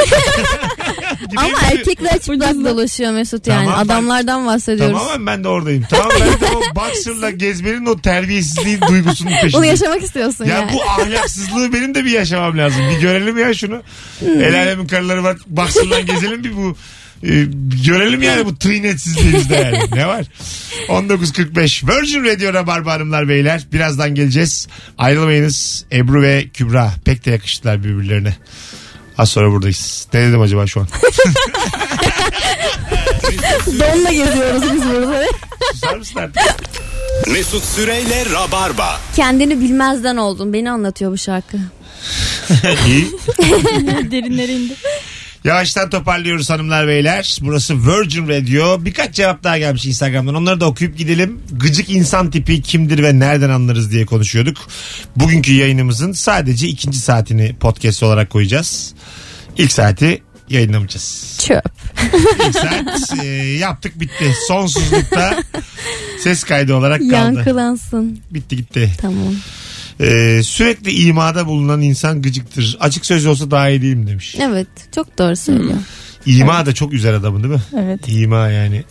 Ama 1.37 1.49
Gideyim 1.49 1.53
mi? 1.53 1.79
erkekler 1.79 2.19
çıplak 2.19 2.55
dolaşıyor 2.55 3.13
Mesut 3.13 3.47
yani. 3.47 3.65
Tamam, 3.65 3.79
ben- 3.81 3.85
Adamlardan 3.95 4.47
bahsediyoruz. 4.47 4.99
Tamamen 4.99 5.27
ben 5.27 5.45
de 5.45 5.49
oradayım. 5.49 5.85
Tamam 5.91 6.09
ben 6.21 6.41
de 6.41 6.47
o 6.57 6.75
boxer'la 6.77 7.31
gezmenin 7.31 7.87
o 7.87 7.99
terbiyesizliğin 8.01 8.81
duygusunun 8.89 9.33
Bunu 9.33 9.41
peşindeyim. 9.43 9.65
yaşamak 9.75 10.03
istiyorsun 10.03 10.45
Ya 10.45 10.57
yani. 10.59 10.71
bu 10.75 10.83
ahlaksızlığı 10.83 11.73
benim 11.73 11.95
de 11.95 12.05
bir 12.05 12.11
yaşamam 12.11 12.59
lazım. 12.59 12.81
Bir 12.91 13.01
görelim 13.01 13.39
ya 13.39 13.55
şunu. 13.55 13.83
El 14.27 14.55
alemin 14.63 14.87
karıları 14.87 15.25
var. 15.25 15.37
Boxer'la 15.47 16.01
gezelim 16.01 16.45
bir 16.45 16.57
bu. 16.57 16.77
E, 17.25 17.45
görelim 17.87 18.23
yani 18.23 18.47
bu 18.47 18.57
tıynetsizliğimizde 18.57 19.55
yani. 19.55 19.79
Ne 19.93 20.07
var? 20.07 20.25
19.45 20.89 21.89
Virgin 21.89 22.25
Radio 22.25 22.53
Rabarba 22.55 22.93
Hanımlar 22.93 23.29
Beyler. 23.29 23.67
Birazdan 23.73 24.15
geleceğiz. 24.15 24.69
Ayrılmayınız. 24.99 25.85
Ebru 25.93 26.23
ve 26.23 26.49
Kübra 26.55 26.93
pek 27.05 27.25
de 27.25 27.31
yakıştılar 27.31 27.85
birbirlerine. 27.85 28.37
Az 29.19 29.29
sonra 29.29 29.51
buradayız. 29.51 30.09
Ne 30.15 30.29
dedim 30.29 30.41
acaba 30.41 30.67
şu 30.67 30.81
an? 30.81 30.89
Donla 33.67 34.13
geziyoruz 34.13 34.63
biz 34.73 34.85
burada. 34.89 35.25
Susar 35.73 35.97
mısın 35.97 36.19
artık? 36.19 36.43
Mesut 37.33 37.65
Süreyle 37.65 38.25
Rabarba. 38.33 39.01
Kendini 39.17 39.61
bilmezden 39.61 40.17
oldun. 40.17 40.53
Beni 40.53 40.71
anlatıyor 40.71 41.13
bu 41.13 41.19
şarkı. 41.19 41.57
İyi. 42.87 43.11
Derinlere 44.11 44.53
indi. 44.53 44.75
Yavaştan 45.45 45.91
toparlıyoruz 45.91 46.51
hanımlar 46.51 46.89
beyler. 46.89 47.39
Burası 47.43 47.75
Virgin 47.87 48.29
Radio. 48.29 48.85
Birkaç 48.85 49.15
cevap 49.15 49.45
daha 49.45 49.59
gelmiş 49.59 49.87
Instagram'dan. 49.87 50.35
Onları 50.35 50.61
da 50.61 50.67
okuyup 50.67 50.99
gidelim. 50.99 51.41
Gıcık 51.53 51.91
insan 51.91 52.31
tipi 52.31 52.63
kimdir 52.63 53.03
ve 53.03 53.19
nereden 53.19 53.51
anlarız 53.51 53.93
diye 53.93 54.07
konuşuyorduk. 54.07 54.57
Bugünkü 55.17 55.55
yayınımızın 55.55 56.13
sadece 56.13 56.69
ikinci 56.69 56.99
saatini 56.99 57.57
podcast 57.61 58.03
olarak 58.03 58.31
koyacağız. 58.31 58.95
İlk 59.59 59.73
saati 59.73 60.23
yayınlamayacağız. 60.49 61.39
Çöp. 61.47 61.65
İlk 62.47 62.55
saat 62.55 63.25
e, 63.25 63.27
yaptık 63.59 64.01
bitti. 64.01 64.35
Sonsuzlukta 64.49 65.43
ses 66.21 66.45
kaydı 66.45 66.75
olarak 66.75 67.01
kaldı. 67.01 67.13
Yankılansın. 67.13 68.19
Bitti 68.31 68.57
gitti. 68.57 68.93
Tamam. 69.01 69.35
E, 70.01 70.41
sürekli 70.43 70.91
imada 71.07 71.47
bulunan 71.47 71.81
insan 71.83 72.23
gıcıktır. 72.23 72.77
Açık 72.81 73.07
söz 73.07 73.27
olsa 73.27 73.51
daha 73.51 73.69
iyi 73.69 73.83
değil 73.83 73.95
mi 73.97 74.07
demiş. 74.07 74.37
Evet. 74.41 74.67
Çok 74.95 75.19
doğru 75.19 75.37
söylüyor. 75.37 75.79
İma 76.27 76.67
da 76.67 76.75
çok 76.75 76.93
üzer 76.93 77.13
adamın 77.13 77.43
değil 77.43 77.55
mi? 77.55 77.63
Evet. 77.85 78.01
İma 78.09 78.49
yani. 78.49 78.85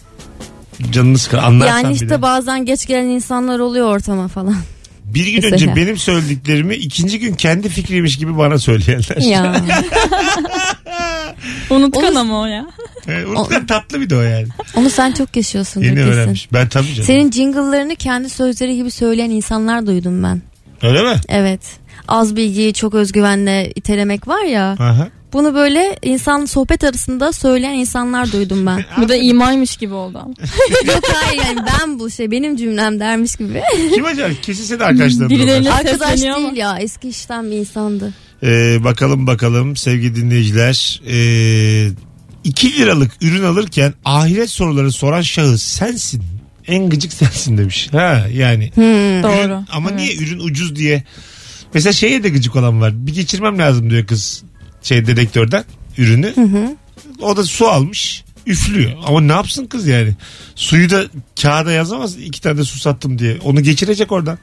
Canını 0.92 1.18
sıkar 1.18 1.38
anlarsan 1.44 1.80
Yani 1.80 1.94
işte 1.94 2.10
de. 2.10 2.22
bazen 2.22 2.66
geç 2.66 2.86
gelen 2.86 3.06
insanlar 3.08 3.60
oluyor 3.60 3.88
ortama 3.88 4.28
falan. 4.28 4.56
Bir 5.06 5.26
gün 5.26 5.36
Mesela. 5.36 5.54
önce 5.54 5.76
benim 5.76 5.98
söylediklerimi 5.98 6.76
ikinci 6.76 7.20
gün 7.20 7.34
kendi 7.34 7.70
fikriymiş 7.70 8.18
gibi 8.18 8.38
bana 8.38 8.60
söyleyenler. 8.60 9.18
Ya. 9.22 9.56
Unutkan 11.70 12.04
Onu- 12.12 12.20
ama 12.20 12.42
o 12.42 12.46
ya. 12.46 12.66
Evet, 13.08 13.28
Unutkan 13.28 13.66
tatlı 13.66 14.02
bir 14.02 14.10
de 14.10 14.16
o 14.16 14.22
yani. 14.22 14.48
Onu 14.76 14.90
sen 14.90 15.12
çok 15.12 15.36
yaşıyorsun. 15.36 15.82
Yeni 15.82 15.96
kesin. 15.96 16.08
öğrenmiş. 16.10 16.50
Ben 16.54 16.70
tabii 16.70 16.88
canım. 16.94 17.04
Senin 17.04 17.32
jingle'larını 17.32 17.96
kendi 17.96 18.30
sözleri 18.30 18.76
gibi 18.76 18.92
söyleyen 18.92 19.30
insanlar 19.30 19.86
duydum 19.88 20.24
ben. 20.24 20.42
Öyle 20.84 21.04
mi? 21.04 21.16
Evet. 21.30 21.62
Az 22.08 22.36
bilgiyi 22.36 22.74
çok 22.74 22.94
özgüvenle 22.94 23.72
itelemek 23.76 24.28
var 24.28 24.44
ya. 24.44 24.72
Aha. 24.80 25.08
Bunu 25.34 25.54
böyle 25.54 25.98
insan 26.02 26.46
sohbet 26.46 26.84
arasında 26.84 27.34
söyleyen 27.34 27.74
insanlar 27.74 28.32
duydum 28.32 28.66
ben. 28.66 28.86
Bu 29.02 29.10
da 29.10 29.16
imaymış 29.16 29.78
gibi 29.78 29.94
oldu 29.94 30.18
ama. 30.24 30.34
Yok 30.86 31.04
hayır 31.14 31.42
yani 31.46 31.60
ben 31.68 32.00
bu 32.00 32.10
şey 32.10 32.32
benim 32.32 32.56
cümlem 32.56 33.00
dermiş 33.00 33.36
gibi. 33.36 33.62
Kim 33.94 34.06
acaba? 34.06 34.30
Kesin 34.42 34.64
senin 34.64 34.80
arkadaşların. 34.80 35.30
Birilerine-. 35.30 35.72
Arkadaş 35.72 36.24
ama. 36.24 36.38
değil 36.38 36.56
ya 36.56 36.78
eski 36.80 37.10
işten 37.10 37.52
bir 37.52 37.56
insandı. 37.56 38.14
Ee, 38.44 38.84
bakalım 38.84 39.28
bakalım 39.28 39.76
sevgili 39.76 40.16
dinleyiciler. 40.16 41.02
Ee, 41.08 41.90
2 42.44 42.80
liralık 42.80 43.12
ürün 43.22 43.44
alırken 43.44 43.94
ahiret 44.06 44.50
soruları 44.50 44.92
soran 44.92 45.22
şahıs 45.22 45.64
sensin. 45.64 46.24
En 46.68 46.90
gıcık 46.90 47.14
sensin 47.14 47.58
demiş. 47.58 47.90
Ha 47.92 48.28
yani. 48.34 48.72
Doğru. 49.24 49.46
Ürün- 49.46 49.66
ama 49.72 49.90
Evet. 49.90 50.00
niye 50.00 50.16
ürün 50.16 50.40
ucuz 50.40 50.76
diye. 50.76 51.04
Mesela 51.74 51.94
şeye 51.94 52.24
de 52.24 52.30
gıcık 52.30 52.56
olan 52.56 52.82
var. 52.82 53.08
Bir 53.08 53.14
geçirmem 53.14 53.60
lazım 53.60 53.90
diyor 53.90 54.08
kız 54.08 54.44
şey 54.82 55.08
dedektörden 55.08 55.64
ürünü. 55.98 56.34
O 57.22 57.38
da 57.38 57.44
su 57.44 57.68
almış 57.68 58.24
üflüyor. 58.48 58.92
Ama 59.06 59.22
ne 59.22 59.32
yapsın 59.32 59.66
kız 59.66 59.88
yani? 59.88 60.14
Suyu 60.56 60.90
da 60.90 61.04
kağıda 61.42 61.72
yazamaz 61.72 62.18
iki 62.18 62.42
tane 62.42 62.58
de 62.58 62.64
su 62.64 62.80
sattım 62.80 63.20
diye. 63.20 63.38
Onu 63.44 63.62
geçirecek 63.62 64.12
oradan. 64.12 64.38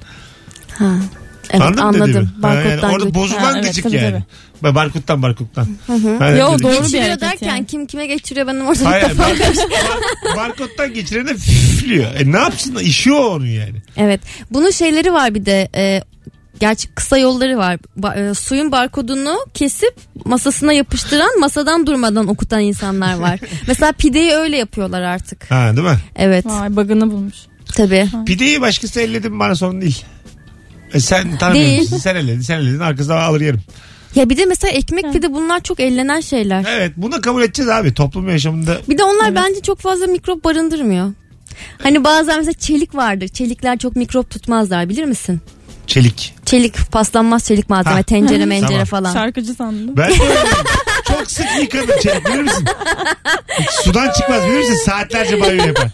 Ha. 0.78 0.94
Evet 1.52 1.62
Anladın 1.62 1.82
mı 1.82 1.88
anladım. 1.88 2.08
dediğimi? 2.08 2.26
Ha, 2.26 2.42
Barkoddan 2.42 2.70
yani 2.70 2.80
orada 2.94 2.96
gıcık. 3.04 3.14
bozulan 3.14 3.40
Ha, 3.40 3.52
evet, 3.54 3.64
gıcık 3.66 3.84
tabii, 3.84 3.96
yani. 3.96 4.22
Ben 4.62 4.74
Barkodtan 4.74 5.22
barkodtan. 5.22 5.68
Hani 5.86 6.04
Yo, 6.06 6.18
böyle- 6.20 6.62
doğru 6.62 6.72
bir 6.72 6.78
Geçiriyor 6.78 7.02
hareket 7.04 7.20
derken 7.20 7.46
yani. 7.48 7.66
kim 7.66 7.86
kime 7.86 8.06
geçiriyor 8.06 8.46
benim 8.46 8.66
orada 8.66 8.84
Hayır, 8.90 9.02
kafam 9.08 9.18
bar- 9.30 9.38
bar- 9.38 10.36
barkodtan 10.36 10.94
geçirene 10.94 11.30
üflüyor. 11.30 12.14
E 12.14 12.32
ne 12.32 12.38
yapsın? 12.38 12.74
İşiyor 12.76 13.18
onu 13.24 13.46
yani. 13.46 13.82
Evet. 13.96 14.20
Bunun 14.50 14.70
şeyleri 14.70 15.12
var 15.12 15.34
bir 15.34 15.46
de. 15.46 15.68
E, 15.76 16.02
gerçi 16.60 16.88
kısa 16.88 17.18
yolları 17.18 17.58
var. 17.58 17.78
Ba- 18.00 18.30
e, 18.30 18.34
suyun 18.34 18.72
barkodunu 18.72 19.38
kesip 19.54 19.94
masasına 20.24 20.72
yapıştıran 20.72 21.40
masadan 21.40 21.86
durmadan 21.86 22.26
okutan 22.28 22.60
insanlar 22.60 23.14
var. 23.18 23.40
Mesela 23.66 23.92
pideyi 23.92 24.32
öyle 24.32 24.56
yapıyorlar 24.56 25.02
artık. 25.02 25.50
Ha 25.50 25.76
değil 25.76 25.88
mi? 25.88 25.98
Evet. 26.16 26.46
Vay 26.46 26.76
bug'ını 26.76 27.10
bulmuş. 27.10 27.34
Tabii. 27.76 28.08
Pideyi 28.26 28.60
başkası 28.60 29.00
elledi 29.00 29.30
mi 29.30 29.38
bana 29.38 29.54
sorun 29.54 29.80
değil. 29.80 30.02
E 30.94 31.00
sen 31.00 31.38
tanımıyor 31.38 31.66
Değil. 31.66 31.80
musun? 31.80 31.96
Sen 31.98 32.16
elledin, 32.16 32.40
sen 32.40 32.58
elledin. 32.58 32.78
Arkasından 32.80 33.16
alır 33.18 33.40
yerim. 33.40 33.60
Ya 34.14 34.30
bir 34.30 34.36
de 34.36 34.44
mesela 34.44 34.70
ekmek 34.72 35.12
pide 35.12 35.32
bunlar 35.32 35.60
çok 35.60 35.80
ellenen 35.80 36.20
şeyler. 36.20 36.64
Evet 36.68 36.92
bunu 36.96 37.20
kabul 37.20 37.42
edeceğiz 37.42 37.70
abi. 37.70 37.94
Toplum 37.94 38.28
yaşamında 38.28 38.78
Bir 38.88 38.98
de 38.98 39.04
onlar 39.04 39.28
Evet. 39.28 39.38
bence 39.44 39.60
çok 39.60 39.78
fazla 39.78 40.06
mikrop 40.06 40.44
barındırmıyor. 40.44 41.12
Hani 41.82 42.04
bazen 42.04 42.38
mesela 42.38 42.52
çelik 42.52 42.94
vardır. 42.94 43.28
Çelikler 43.28 43.78
çok 43.78 43.96
mikrop 43.96 44.30
tutmazlar 44.30 44.88
bilir 44.88 45.04
misin? 45.04 45.40
çelik. 45.86 46.34
Çelik 46.46 46.92
paslanmaz 46.92 47.44
çelik 47.44 47.70
malzeme. 47.70 47.96
Ha. 47.96 48.02
Tencere 48.02 48.44
mencere 48.46 48.68
Tamam. 48.70 48.84
falan. 48.84 49.12
Şarkıcı 49.12 49.54
sandım. 49.54 49.96
Ben 49.96 50.10
de. 50.10 50.14
çok 51.08 51.30
sık 51.30 51.46
yıkadım 51.60 52.00
çelik 52.02 52.26
bilir 52.26 52.42
misin? 52.42 52.64
Sudan 53.84 54.12
çıkmaz 54.12 54.46
bilir 54.46 54.58
misin? 54.58 54.78
Saatlerce 54.86 55.40
banyo 55.40 55.66
yapar. 55.66 55.88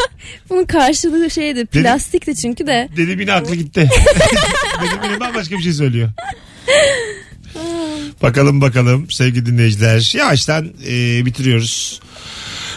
Bunun 0.50 0.64
karşılığı 0.64 1.30
şeydi. 1.30 1.66
Plastikti 1.66 2.36
çünkü 2.36 2.66
de. 2.66 2.88
Dedim 2.96 3.20
yine 3.20 3.32
aklı 3.32 3.54
gitti. 3.54 3.90
Dedim 4.82 4.98
yine 5.04 5.20
bambaşka 5.20 5.56
bir 5.58 5.62
şey 5.62 5.72
söylüyor. 5.72 6.08
bakalım 8.22 8.60
bakalım 8.60 9.10
sevgili 9.10 9.46
dinleyiciler. 9.46 10.12
Yavaştan 10.16 10.72
e, 10.88 11.26
bitiriyoruz. 11.26 12.00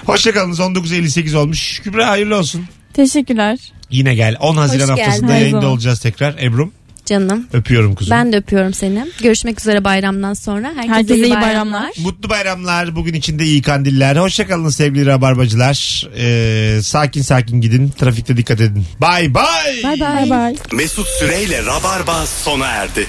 Hoşçakalınız 0.05 0.59
19.58 0.59 1.37
olmuş. 1.37 1.79
Kübra 1.79 2.09
hayırlı 2.09 2.37
olsun. 2.37 2.65
Teşekkürler. 2.93 3.59
Yine 3.89 4.15
gel 4.15 4.35
10 4.39 4.55
Haziran 4.57 4.87
Hoş 4.87 4.87
geldin. 4.87 5.01
haftasında 5.01 5.33
Her 5.33 5.41
yayında 5.41 5.67
olacağız 5.67 5.99
tekrar. 5.99 6.35
Ebru'm 6.43 6.71
Canım. 7.09 7.47
öpüyorum 7.53 7.95
kuzum. 7.95 8.11
Ben 8.11 8.33
de 8.33 8.37
öpüyorum 8.37 8.73
seni. 8.73 9.07
Görüşmek 9.21 9.59
üzere 9.59 9.83
bayramdan 9.83 10.33
sonra. 10.33 10.67
Herkese, 10.75 10.93
Herkese 10.93 11.15
iyi 11.15 11.25
iyi 11.25 11.29
bayramlar. 11.35 11.43
bayramlar. 11.73 11.91
Mutlu 12.03 12.29
bayramlar. 12.29 12.95
Bugün 12.95 13.13
içinde 13.13 13.43
iyi 13.43 13.61
kandiller. 13.61 14.15
Hoşçakalın 14.15 14.69
sevgili 14.69 15.05
rabarbacılar. 15.05 16.07
Ee, 16.17 16.79
sakin 16.83 17.21
sakin 17.21 17.61
gidin. 17.61 17.89
Trafikte 17.89 18.37
dikkat 18.37 18.61
edin. 18.61 18.85
Bay 19.01 19.33
bay. 19.33 19.83
Bay 19.83 19.99
bay. 19.99 20.15
Bay 20.15 20.29
bay. 20.29 20.55
Mesut 20.73 21.07
Süreyle 21.07 21.65
Rabarba 21.65 22.25
sona 22.25 22.65
erdi. 22.67 23.05